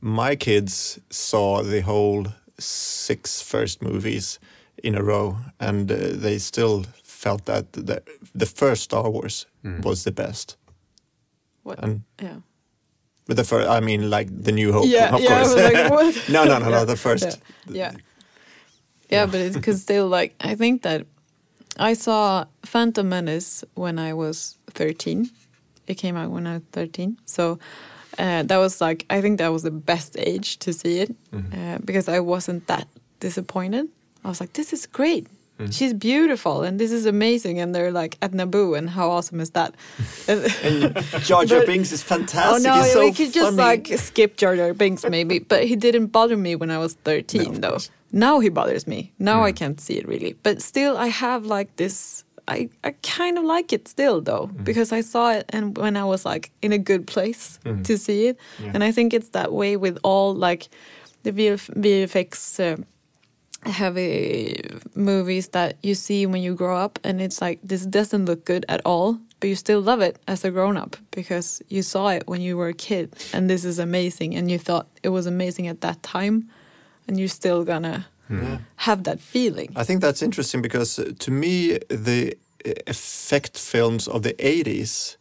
my 0.00 0.36
kids 0.36 1.00
saw 1.10 1.62
the 1.62 1.80
whole 1.80 2.26
six 2.58 3.42
first 3.42 3.82
movies 3.82 4.38
in 4.84 4.94
a 4.94 5.02
row 5.02 5.36
and 5.58 5.90
uh, 5.90 5.96
they 6.22 6.38
still 6.38 6.84
felt 7.02 7.44
that 7.46 7.72
the, 7.72 8.02
the 8.34 8.46
first 8.46 8.82
star 8.82 9.10
wars 9.10 9.46
was 9.82 10.04
the 10.04 10.12
best 10.12 10.56
What? 11.62 11.78
and 11.82 12.02
yeah. 12.22 12.36
But 13.26 13.36
the 13.36 13.44
first, 13.44 13.66
I 13.70 13.80
mean, 13.80 14.10
like 14.10 14.28
the 14.44 14.52
New 14.52 14.70
Hope, 14.72 14.84
Yeah, 14.86 15.14
of 15.14 15.20
yeah, 15.22 15.42
course. 15.44 15.54
like, 15.56 16.28
no, 16.28 16.44
no, 16.44 16.58
no, 16.58 16.68
no. 16.68 16.84
The 16.84 16.96
first. 16.96 17.24
Yeah. 17.24 17.74
Yeah, 17.74 17.92
yeah 19.08 19.26
but 19.26 19.40
it's 19.40 19.56
because 19.56 19.80
still 19.80 20.06
like 20.08 20.34
I 20.50 20.54
think 20.56 20.82
that 20.82 21.06
I 21.78 21.94
saw 21.94 22.44
Phantom 22.66 23.08
Menace 23.08 23.64
when 23.74 23.98
I 23.98 24.12
was 24.12 24.58
13. 24.74 25.30
It 25.86 25.94
came 25.94 26.16
out 26.20 26.30
when 26.30 26.46
I 26.46 26.52
was 26.54 26.62
13. 26.72 27.16
So 27.24 27.58
uh, 28.18 28.42
that 28.42 28.58
was 28.58 28.80
like 28.82 29.06
I 29.08 29.22
think 29.22 29.38
that 29.38 29.48
was 29.52 29.62
the 29.62 29.70
best 29.70 30.16
age 30.18 30.58
to 30.58 30.72
see 30.72 31.00
it 31.00 31.10
uh, 31.32 31.78
because 31.84 32.08
I 32.08 32.20
wasn't 32.20 32.66
that 32.66 32.86
disappointed. 33.20 33.88
I 34.24 34.28
was 34.28 34.40
like, 34.40 34.54
this 34.54 34.72
is 34.72 34.86
great. 34.86 35.26
Mm-hmm. 35.58 35.70
She's 35.70 35.94
beautiful 35.94 36.62
and 36.62 36.80
this 36.80 36.90
is 36.90 37.06
amazing. 37.06 37.60
And 37.60 37.74
they're 37.74 37.92
like 37.92 38.18
at 38.20 38.32
Naboo 38.32 38.76
and 38.76 38.90
how 38.90 39.10
awesome 39.10 39.40
is 39.40 39.50
that? 39.50 39.74
And- 40.28 40.96
Jar 41.22 41.44
Jar 41.44 41.64
Binks 41.64 41.92
is 41.92 42.02
oh, 42.02 42.06
fantastic. 42.06 42.68
Oh 42.68 42.74
no, 42.74 42.82
He's 42.82 42.92
so 42.92 43.00
we 43.00 43.12
could 43.12 43.32
just 43.32 43.56
like 43.56 43.86
skip 43.98 44.36
Jar 44.36 44.56
Jar 44.56 44.74
Binks 44.74 45.04
maybe, 45.04 45.38
but 45.38 45.64
he 45.64 45.76
didn't 45.76 46.06
bother 46.06 46.36
me 46.36 46.56
when 46.56 46.70
I 46.70 46.78
was 46.78 46.94
13 47.04 47.42
No, 47.44 47.50
though. 47.58 47.70
course. 47.70 47.90
Now 48.10 48.40
he 48.40 48.48
bothers 48.48 48.86
me. 48.86 49.12
Now 49.18 49.44
I 49.44 49.52
mm. 49.52 49.56
can't 49.56 49.80
see 49.80 49.96
it 49.96 50.08
really. 50.08 50.32
But 50.42 50.60
still 50.60 50.96
I 50.96 51.06
have 51.06 51.46
like 51.46 51.76
this 51.76 52.24
I, 52.46 52.68
I 52.82 52.90
kind 53.02 53.38
of 53.38 53.44
like 53.44 53.72
it 53.72 53.88
still 53.88 54.20
though 54.20 54.48
mm-hmm. 54.48 54.64
because 54.64 54.92
I 54.92 55.02
saw 55.02 55.30
it 55.32 55.46
and 55.50 55.78
when 55.78 55.96
I 55.96 56.04
was 56.04 56.24
like 56.24 56.50
in 56.62 56.72
a 56.72 56.78
good 56.78 57.06
place 57.06 57.58
mm-hmm. 57.64 57.82
to 57.82 57.96
see 57.96 58.26
it 58.26 58.38
and 58.58 58.84
I 58.84 58.92
think 58.92 59.14
it's 59.14 59.30
that 59.30 59.52
way 59.52 59.76
with 59.78 59.98
all 60.02 60.34
like 60.34 60.68
the 61.22 61.32
VF, 61.32 61.70
VFX 61.74 62.60
uh, 62.60 62.82
heavy 63.66 64.54
movies 64.94 65.48
that 65.48 65.76
you 65.82 65.94
see 65.94 66.26
when 66.26 66.42
you 66.42 66.54
grow 66.54 66.76
up 66.76 66.98
and 67.04 67.20
it's 67.20 67.40
like 67.40 67.58
this 67.62 67.86
doesn't 67.86 68.26
look 68.26 68.44
good 68.44 68.64
at 68.68 68.80
all 68.84 69.18
but 69.40 69.48
you 69.48 69.56
still 69.56 69.80
love 69.80 70.00
it 70.00 70.18
as 70.26 70.44
a 70.44 70.50
grown 70.50 70.76
up 70.76 70.96
because 71.10 71.62
you 71.68 71.82
saw 71.82 72.08
it 72.08 72.22
when 72.26 72.40
you 72.40 72.56
were 72.56 72.68
a 72.68 72.74
kid 72.74 73.14
and 73.32 73.48
this 73.48 73.64
is 73.64 73.78
amazing 73.78 74.34
and 74.34 74.50
you 74.50 74.58
thought 74.58 74.86
it 75.02 75.08
was 75.10 75.26
amazing 75.26 75.66
at 75.68 75.80
that 75.80 76.02
time 76.02 76.48
and 77.08 77.18
you're 77.18 77.28
still 77.28 77.64
gonna 77.64 78.06
have 78.76 79.04
that 79.04 79.20
feeling 79.20 79.70
I 79.76 79.84
think 79.84 80.00
that's 80.00 80.22
interesting 80.22 80.62
because 80.62 80.98
uh, 80.98 81.12
to 81.18 81.30
me 81.30 81.78
the 81.88 82.36
uh, 82.66 82.72
effect 82.86 83.58
films 83.58 84.08
of 84.08 84.22
the 84.22 84.32
80s 84.34 85.16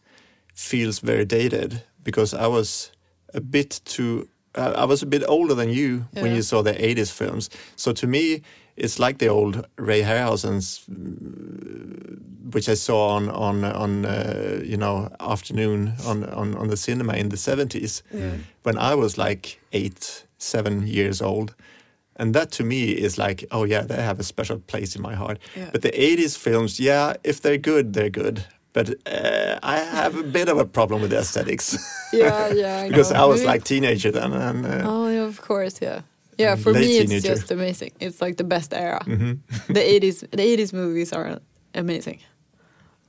feels 0.54 1.00
very 1.00 1.26
dated 1.26 1.84
because 2.04 2.34
I 2.34 2.48
was 2.48 2.92
a 3.34 3.42
bit 3.42 3.82
too. 3.86 4.28
I 4.56 4.86
was 4.86 5.02
a 5.02 5.06
bit 5.06 5.24
older 5.28 5.56
than 5.56 5.70
you 5.70 6.06
when 6.14 6.36
you 6.36 6.42
saw 6.42 6.62
the 6.62 6.74
'80s 6.74 7.12
films. 7.12 7.50
So 7.76 7.92
to 7.94 8.08
me, 8.08 8.42
it's 8.76 9.00
like 9.00 9.18
the 9.18 9.28
old 9.28 9.68
Ray 9.78 10.02
Harryhausen's, 10.02 10.86
mm, 10.90 12.54
which 12.54 12.70
I 12.70 12.76
saw 12.76 13.10
on 13.16 13.30
on 13.30 13.64
on 13.64 14.06
uh, 14.06 14.62
you 14.64 14.78
know 14.78 15.10
afternoon 15.20 15.94
on, 16.06 16.24
on 16.26 16.56
on 16.56 16.68
the 16.68 16.78
cinema 16.78 17.14
in 17.14 17.30
the 17.30 17.38
'70s 17.38 18.02
when 18.64 18.78
I 18.78 18.96
was 18.96 19.18
like 19.18 19.60
eight, 19.72 20.26
seven 20.38 20.88
years 20.88 21.22
old. 21.22 21.54
And 22.16 22.36
that 22.36 22.52
to 22.52 22.64
me 22.64 22.92
is 22.92 23.18
like, 23.18 23.44
oh 23.50 23.64
yeah, 23.64 23.82
they 23.82 23.96
have 23.96 24.20
a 24.20 24.24
special 24.24 24.60
place 24.60 24.96
in 24.96 25.02
my 25.02 25.16
heart. 25.16 25.40
Yeah. 25.56 25.70
But 25.72 25.82
the 25.82 25.90
80s 25.90 26.38
films, 26.38 26.80
yeah, 26.80 27.16
if 27.24 27.42
they're 27.42 27.58
good, 27.58 27.94
they're 27.94 28.12
good. 28.12 28.46
But 28.74 28.90
uh, 29.06 29.60
I 29.64 29.78
have 29.78 30.18
a 30.18 30.24
bit 30.24 30.50
of 30.50 30.58
a 30.58 30.66
problem 30.66 31.02
with 31.02 31.12
the 31.12 31.18
aesthetics 31.20 31.78
Yeah, 32.14 32.48
yeah. 32.54 32.78
I 32.86 32.88
because 32.90 33.12
know. 33.12 33.22
I 33.24 33.26
was 33.26 33.42
Maybe- 33.42 33.48
like 33.54 33.64
teenager 33.64 34.12
then, 34.12 34.34
and 34.34 34.66
uh, 34.66 34.82
Oh, 34.84 35.08
yeah, 35.10 35.22
of 35.28 35.40
course, 35.42 35.80
yeah. 35.82 36.02
Yeah, 36.40 36.56
for 36.56 36.72
Late 36.74 37.10
me, 37.10 37.16
it's 37.16 37.26
just 37.28 37.52
amazing. 37.52 37.92
It's 38.00 38.20
like 38.20 38.38
the 38.38 38.44
best 38.44 38.74
era. 38.74 39.00
Mm-hmm. 39.06 39.74
the 39.74 39.82
eighties, 39.94 40.22
the 40.32 40.42
eighties 40.42 40.74
movies 40.74 41.14
are 41.14 41.40
amazing. 41.76 42.20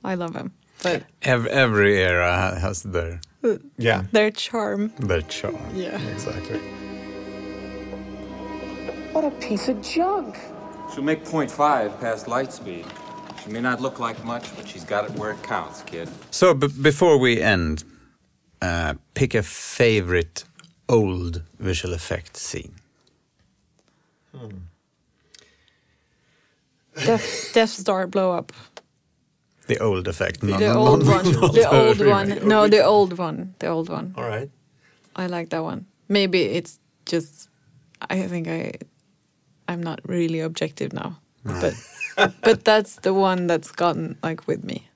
I 0.03 0.13
love 0.15 0.33
them, 0.33 0.51
but 0.83 1.01
Every, 1.23 1.49
every 1.49 1.97
era 1.97 2.55
has 2.61 2.83
their 2.83 3.19
yeah, 3.79 4.03
their 4.11 4.29
charm. 4.29 4.91
their 4.99 5.23
charm. 5.23 5.57
Yeah. 5.73 5.99
exactly. 6.13 6.59
What 9.13 9.23
a 9.25 9.31
piece 9.31 9.69
of 9.69 9.81
junk. 9.81 10.37
She'll 10.93 11.03
make 11.03 11.25
point 11.25 11.49
five 11.49 11.99
past 11.99 12.27
light 12.27 12.53
speed. 12.53 12.85
She 13.45 13.51
may 13.51 13.61
not 13.61 13.79
look 13.79 13.99
like 13.99 14.23
much, 14.25 14.55
but 14.55 14.67
she's 14.67 14.83
got 14.83 15.05
it 15.05 15.11
where 15.11 15.31
it 15.31 15.43
counts, 15.43 15.81
kid. 15.83 16.09
So 16.31 16.53
b- 16.55 16.67
before 16.81 17.17
we 17.19 17.41
end, 17.41 17.83
uh, 18.61 18.95
pick 19.13 19.35
a 19.35 19.43
favorite 19.43 20.43
old 20.89 21.43
visual 21.59 21.93
effect 21.93 22.35
scene. 22.37 22.73
Death, 27.05 27.51
Death 27.53 27.69
Star 27.69 28.07
blow 28.07 28.31
up. 28.31 28.51
The 29.67 29.79
old 29.79 30.07
effect, 30.07 30.43
not 30.43 30.59
the 30.59 30.67
not- 30.67 30.75
old 30.77 31.05
not 31.05 31.23
one. 31.25 31.33
not 31.41 31.53
The 31.53 31.69
old 31.69 31.99
remake. 31.99 32.39
one. 32.41 32.47
No, 32.47 32.67
the 32.67 32.83
old 32.83 33.17
one. 33.17 33.53
The 33.59 33.67
old 33.67 33.89
one. 33.89 34.13
all 34.17 34.23
right. 34.27 34.49
I 35.15 35.27
like 35.27 35.49
that 35.49 35.63
one. 35.63 35.85
Maybe 36.07 36.43
it's 36.43 36.79
just. 37.05 37.49
I 38.09 38.27
think 38.27 38.47
I. 38.47 38.73
I'm 39.67 39.81
not 39.81 39.99
really 40.07 40.39
objective 40.41 40.93
now, 40.93 41.19
but 41.43 41.73
but 42.15 42.63
that's 42.63 42.95
the 43.01 43.13
one 43.13 43.47
that's 43.47 43.71
gotten 43.71 44.17
like 44.23 44.47
with 44.47 44.63
me. 44.63 44.87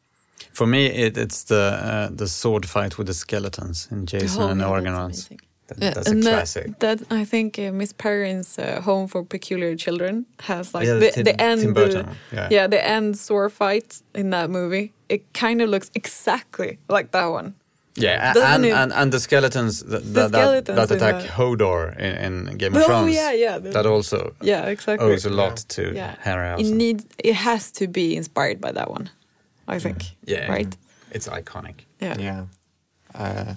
For 0.54 0.68
me, 0.68 0.88
it, 0.88 1.18
it's 1.18 1.44
the 1.44 1.56
uh, 1.84 2.10
the 2.16 2.28
sword 2.28 2.66
fight 2.66 2.98
with 2.98 3.08
the 3.08 3.14
skeletons 3.14 3.88
in 3.92 4.06
Jason 4.06 4.42
Oh, 4.42 4.48
and 4.50 4.60
yeah, 4.60 4.66
that's 4.66 4.72
Argonauts. 4.74 5.30
That, 5.68 5.78
Yeah, 5.82 5.94
that's 5.94 6.08
a 6.08 6.12
and 6.12 6.24
that- 6.24 6.32
classic. 6.34 6.80
That, 6.80 7.00
I 7.12 7.26
think 7.26 7.60
uh, 7.60 7.72
Miss 7.72 7.94
Peregrine's 7.94 8.58
uh, 8.58 8.82
Home 8.82 9.08
for 9.08 9.24
Peculiar 9.24 9.76
Children 9.76 10.26
has 10.40 10.74
like 10.74 10.88
Yeah, 10.88 11.00
the, 11.00 11.12
Tim- 11.12 11.24
the 11.26 11.42
end. 11.42 11.62
Tim 11.62 11.74
Burton, 11.74 12.06
uh, 12.08 12.48
yeah. 12.52 12.68
the 12.68 12.82
end 12.86 13.18
sword 13.18 13.52
fight 13.52 14.02
in 14.16 14.32
that 14.32 14.50
movie. 14.50 14.94
It 15.10 15.22
kind 15.34 15.62
of 15.62 15.70
looks 15.70 15.92
exactly 15.94 16.80
like 16.90 17.12
that 17.12 17.28
one. 17.28 17.54
Yeah, 17.96 18.34
Doesn't 18.34 18.52
and, 18.54 18.66
it- 18.66 18.74
and 18.74 18.94
and 18.94 19.12
the 19.12 19.20
skeletons 19.20 19.84
that, 19.84 20.04
that, 20.14 20.30
skeletons 20.30 20.76
that, 20.78 20.92
in 20.92 20.98
attack 20.98 21.22
that- 21.24 21.32
Hodor 21.38 21.98
in, 21.98 22.48
in 22.48 22.58
Game 22.58 22.76
of 22.76 22.82
Oh, 22.84 22.86
Thrones. 22.86 23.14
yeah, 23.16 23.32
yeah, 23.34 23.58
the- 23.60 23.72
That 23.72 23.86
also 23.86 24.34
Yeah, 24.42 24.70
exactly. 24.72 25.12
owes 25.12 25.26
a 25.26 25.30
lot 25.30 25.58
to 25.76 25.82
yeah, 25.96 26.14
it 26.14 26.20
Harryhausen. 26.24 26.74
needs. 26.78 27.06
It 27.18 27.36
has 27.36 27.72
to 27.72 27.88
be 27.88 28.16
inspired 28.16 28.60
by 28.62 28.72
that 28.74 28.90
one. 28.92 29.10
I 29.68 29.80
think. 29.80 30.04
yeah, 30.26 30.52
Right. 30.52 30.78
It's 31.12 31.28
iconic. 31.28 31.86
Yeah. 32.02 32.18
Yeah. 32.20 32.46
Uh, 33.16 33.54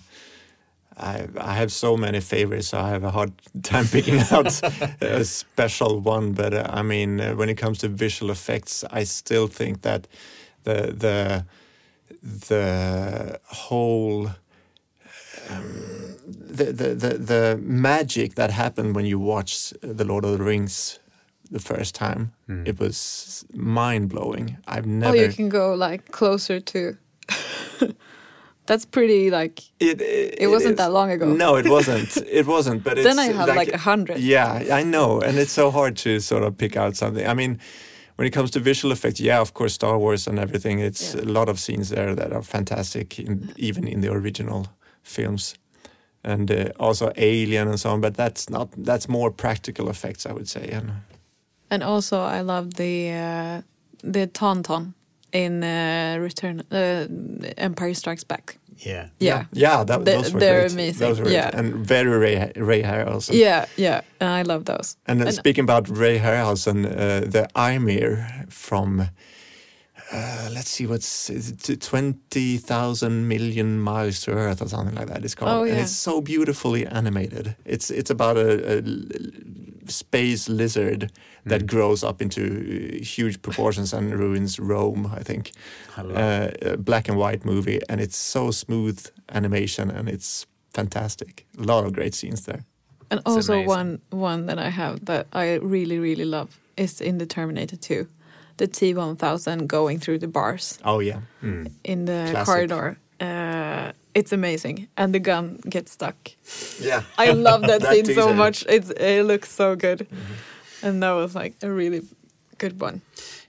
I 0.96 1.26
I 1.40 1.54
have 1.54 1.70
so 1.70 1.96
many 1.96 2.20
favorites, 2.20 2.68
so 2.68 2.78
I 2.78 2.90
have 2.90 3.04
a 3.04 3.10
hard 3.10 3.32
time 3.62 3.86
picking 3.86 4.18
out 4.30 4.60
a 5.00 5.24
special 5.24 6.00
one. 6.00 6.32
But 6.32 6.52
uh, 6.54 6.66
I 6.80 6.82
mean, 6.82 7.20
uh, 7.20 7.34
when 7.36 7.48
it 7.48 7.56
comes 7.60 7.78
to 7.78 7.88
visual 7.88 8.30
effects, 8.32 8.84
I 9.00 9.04
still 9.04 9.46
think 9.48 9.82
that 9.82 10.06
the 10.64 10.92
the 10.98 11.44
the 12.22 13.40
whole 13.44 14.30
um, 15.50 16.16
the, 16.26 16.66
the 16.72 16.94
the 16.94 17.18
the 17.18 17.60
magic 17.62 18.34
that 18.36 18.50
happened 18.50 18.94
when 18.94 19.04
you 19.06 19.18
watched 19.18 19.74
the 19.82 20.04
Lord 20.04 20.24
of 20.24 20.38
the 20.38 20.44
Rings 20.44 20.98
the 21.50 21.58
first 21.58 21.94
time, 21.94 22.32
it 22.64 22.78
was 22.80 23.44
mind 23.52 24.08
blowing. 24.08 24.56
I've 24.66 24.86
never. 24.86 25.16
Oh, 25.16 25.20
you 25.20 25.32
can 25.32 25.48
go 25.48 25.74
like 25.74 26.10
closer 26.10 26.60
to. 26.60 26.96
That's 28.66 28.84
pretty 28.86 29.30
like. 29.30 29.60
It, 29.80 30.00
it, 30.00 30.36
It 30.38 30.46
wasn't 30.46 30.72
is. 30.72 30.78
that 30.78 30.92
long 30.92 31.10
ago. 31.10 31.26
No, 31.26 31.56
it 31.56 31.66
wasn't. 31.68 32.16
It 32.26 32.46
wasn't. 32.46 32.84
But 32.84 32.98
it's 32.98 33.06
Then 33.06 33.18
I 33.18 33.26
have 33.32 33.48
like 33.48 33.72
a 33.72 33.78
hundred. 33.78 34.18
Yeah, 34.20 34.62
I 34.72 34.82
know, 34.84 35.20
and 35.20 35.36
it's 35.36 35.52
so 35.52 35.70
hard 35.70 35.96
to 35.98 36.20
sort 36.20 36.44
of 36.44 36.56
pick 36.56 36.76
out 36.76 36.96
something. 36.96 37.26
I 37.26 37.34
mean, 37.34 37.58
when 38.16 38.26
it 38.26 38.32
comes 38.34 38.50
to 38.50 38.60
visual 38.60 38.92
effects, 38.92 39.20
yeah, 39.20 39.40
of 39.40 39.52
course, 39.52 39.74
Star 39.74 39.98
Wars 39.98 40.26
and 40.28 40.38
everything. 40.38 40.80
It's 40.80 41.14
Yeah. 41.14 41.22
a 41.24 41.32
lot 41.32 41.48
of 41.48 41.58
scenes 41.58 41.88
there 41.88 42.14
that 42.14 42.32
are 42.32 42.42
fantastic, 42.42 43.18
in, 43.18 43.52
even 43.56 43.88
in 43.88 44.00
the 44.00 44.12
original 44.12 44.66
films, 45.02 45.54
and 46.24 46.50
uh, 46.50 46.64
also 46.78 47.10
Alien 47.16 47.68
and 47.68 47.78
so 47.80 47.90
on. 47.90 48.00
But 48.00 48.14
that's 48.14 48.48
not. 48.50 48.68
That's 48.84 49.08
more 49.08 49.30
practical 49.32 49.88
effects, 49.88 50.26
I 50.26 50.32
would 50.32 50.48
say. 50.48 50.68
And 50.72 50.92
And 51.70 51.82
also, 51.82 52.16
I 52.20 52.42
love 52.42 52.74
the 52.74 53.10
uh, 53.10 53.62
the 54.12 54.26
tauntaun 54.26 54.94
in 55.32 55.62
uh, 55.62 56.18
Return 56.22 56.60
uh, 56.70 57.06
Empire 57.56 57.94
Strikes 57.94 58.24
Back. 58.24 58.58
Yeah. 58.78 59.08
Yeah, 59.20 59.44
yeah, 59.52 59.84
that, 59.84 60.04
They- 60.04 60.14
those 60.16 60.32
were 60.32 60.40
they're 60.40 60.60
great. 60.62 60.72
amazing, 60.72 61.08
Those 61.08 61.20
were 61.20 61.28
yeah. 61.28 61.50
great. 61.50 61.64
and 61.64 61.86
very 61.86 62.10
Ray, 62.10 62.52
Ray 62.56 62.82
Harryhausen. 62.82 63.34
yeah, 63.34 63.66
yeah. 63.76 64.00
And 64.20 64.30
I 64.30 64.42
love 64.42 64.64
those. 64.64 64.96
And, 65.06 65.20
uh, 65.22 65.26
And- 65.26 65.34
speaking 65.34 65.64
about 65.64 65.88
Ray 65.88 66.18
Harryhausen, 66.18 66.84
uh, 66.86 67.20
the 67.30 67.48
Ymir 67.56 68.46
from, 68.48 69.08
uh, 70.12 70.48
let's 70.52 70.70
see, 70.70 70.86
what's 70.86 71.30
20,000 71.30 73.28
million 73.28 73.80
miles 73.80 74.20
to 74.20 74.32
Earth 74.32 74.60
or 74.62 74.68
something 74.68 74.94
like 74.94 75.08
that 75.08 75.24
it's 75.24 75.34
called. 75.34 75.50
Oh, 75.52 75.64
And 75.64 75.76
yeah. 75.76 75.82
it's 75.82 75.92
so 75.92 76.20
beautifully 76.20 76.86
animated. 76.86 77.56
It's 77.64 77.90
it's 77.90 78.10
about 78.10 78.36
a 78.36 78.82
space 79.88 80.48
lizard 80.48 81.10
that 81.46 81.66
grows 81.66 82.04
up 82.04 82.22
into 82.22 82.40
uh, 82.42 83.04
huge 83.04 83.40
proportions 83.42 83.92
and 83.92 84.14
ruins 84.14 84.58
Rome, 84.60 85.06
I 85.18 85.22
think. 85.22 85.50
I 85.96 86.02
love 86.02 86.16
Uh, 86.16 86.72
a 86.72 86.76
black 86.76 87.08
and 87.08 87.18
white 87.18 87.44
movie, 87.44 87.80
and 87.88 88.00
it's 88.00 88.16
so 88.32 88.50
smooth 88.52 88.98
animation 89.34 89.90
and 89.90 90.08
it's 90.08 90.46
fantastic. 90.74 91.46
A 91.58 91.62
lot 91.62 91.84
of 91.86 91.92
great 91.92 92.14
scenes 92.14 92.42
there. 92.44 92.64
And 93.10 93.20
It's 93.20 93.28
also 93.36 93.52
amazing. 93.54 93.68
one 93.78 93.98
one 94.10 94.46
that 94.46 94.58
I 94.58 94.70
have 94.70 95.04
that 95.04 95.26
I 95.32 95.58
really 95.62 95.98
really 95.98 96.24
love 96.24 96.48
is 96.76 97.00
in 97.00 97.18
the 97.18 97.26
Terminator 97.26 97.76
2, 97.76 98.06
the 98.62 98.68
T1000 98.68 99.66
going 99.66 99.98
through 100.00 100.18
the 100.20 100.28
bars 100.28 100.78
Oh, 100.84 101.00
yeah. 101.02 101.20
in 101.84 102.04
the 102.04 102.28
Classic. 102.30 102.46
corridor. 102.46 102.96
Uh, 103.20 103.92
it's 104.14 104.32
amazing, 104.32 104.88
and 104.96 105.12
the 105.14 105.20
gun 105.20 105.58
gets 105.68 105.92
stuck. 105.92 106.16
Yeah. 106.80 107.02
I 107.18 107.32
love 107.32 107.62
that, 107.70 107.82
scene 107.82 108.04
so 108.04 108.14
teaser. 108.14 108.34
much. 108.34 108.64
It's 108.68 108.90
it 108.90 109.24
looks 109.26 109.50
so 109.50 109.76
good, 109.76 110.06
and 110.82 111.02
that 111.02 111.12
was 111.14 111.34
like 111.34 111.54
a 111.62 111.68
really 111.70 112.02
good 112.58 112.80
one. 112.82 113.00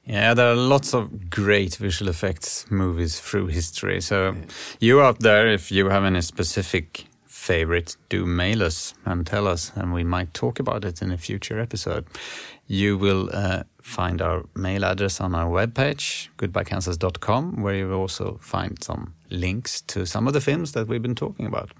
Yeah, 0.08 0.34
there 0.36 0.48
are 0.52 0.56
lots 0.56 0.94
of 0.94 1.08
great 1.30 1.76
visual 1.82 2.10
effects 2.10 2.66
movies 2.70 3.20
through 3.20 3.48
history. 3.52 4.02
So, 4.02 4.36
you 4.80 5.02
out 5.02 5.20
there, 5.20 5.54
if 5.54 5.72
you 5.72 5.90
have 5.90 6.06
any 6.08 6.22
specific 6.22 7.06
favorite, 7.34 7.98
do 8.10 8.26
mail 8.26 8.64
us 8.64 8.94
and 9.06 9.26
tell 9.26 9.48
us, 9.48 9.72
and 9.76 9.92
we 9.92 10.04
might 10.04 10.34
talk 10.34 10.60
about 10.60 10.86
it 10.86 11.02
in 11.02 11.12
a 11.12 11.18
future 11.18 11.60
episode. 11.60 12.06
You 12.68 12.96
will 12.98 13.30
uh, 13.34 13.64
find 13.82 14.22
our 14.22 14.46
mail 14.56 14.86
address 14.86 15.20
on 15.20 15.34
our 15.34 15.50
webpage, 15.50 16.30
goodbyekansas.com, 16.38 17.62
where 17.62 17.76
you 17.76 17.88
will 17.88 17.96
also 17.96 18.38
find 18.40 18.82
some 18.84 19.16
links 19.32 19.82
to 19.82 20.06
some 20.06 20.28
of 20.28 20.34
the 20.34 20.42
films 20.42 20.74
that 20.74 20.88
we've 20.88 21.02
been 21.02 21.16
talking 21.16 21.48
about. 21.48 21.72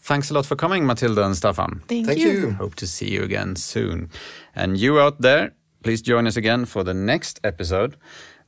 Thanks 0.00 0.30
a 0.30 0.34
lot 0.34 0.46
for 0.46 0.56
coming, 0.56 0.86
Matilda 0.86 1.24
and 1.24 1.34
Staffan. 1.34 1.82
Thank, 1.86 2.06
Thank 2.06 2.18
you. 2.18 2.30
you. 2.30 2.50
Hope 2.52 2.74
to 2.76 2.86
see 2.86 3.10
you 3.10 3.22
again 3.22 3.54
soon. 3.56 4.08
And 4.56 4.78
you 4.78 4.98
out 4.98 5.20
there, 5.20 5.52
please 5.84 6.00
join 6.02 6.26
us 6.26 6.36
again 6.36 6.64
for 6.64 6.82
the 6.82 6.94
next 6.94 7.40
episode 7.44 7.96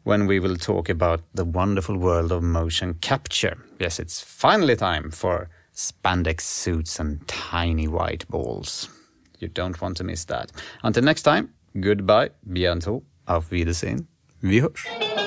when 0.04 0.26
we 0.26 0.40
will 0.40 0.56
talk 0.56 0.88
about 0.88 1.20
the 1.34 1.44
wonderful 1.44 1.98
world 1.98 2.32
of 2.32 2.42
motion 2.42 2.94
capture. 2.94 3.58
Yes, 3.78 4.00
it's 4.00 4.20
finally 4.20 4.74
time 4.74 5.10
for 5.10 5.48
spandex 5.74 6.42
suits 6.42 7.00
and 7.00 7.26
tiny 7.26 7.88
white 7.88 8.26
balls. 8.28 8.88
You 9.38 9.48
don't 9.48 9.80
want 9.80 9.96
to 9.98 10.04
miss 10.04 10.24
that. 10.26 10.52
Until 10.82 11.02
next 11.02 11.22
time, 11.22 11.50
goodbye, 11.80 12.30
bientôt, 12.48 13.02
auf 13.26 13.50
Wiedersehen. 13.50 14.08
Hörs. 14.42 15.23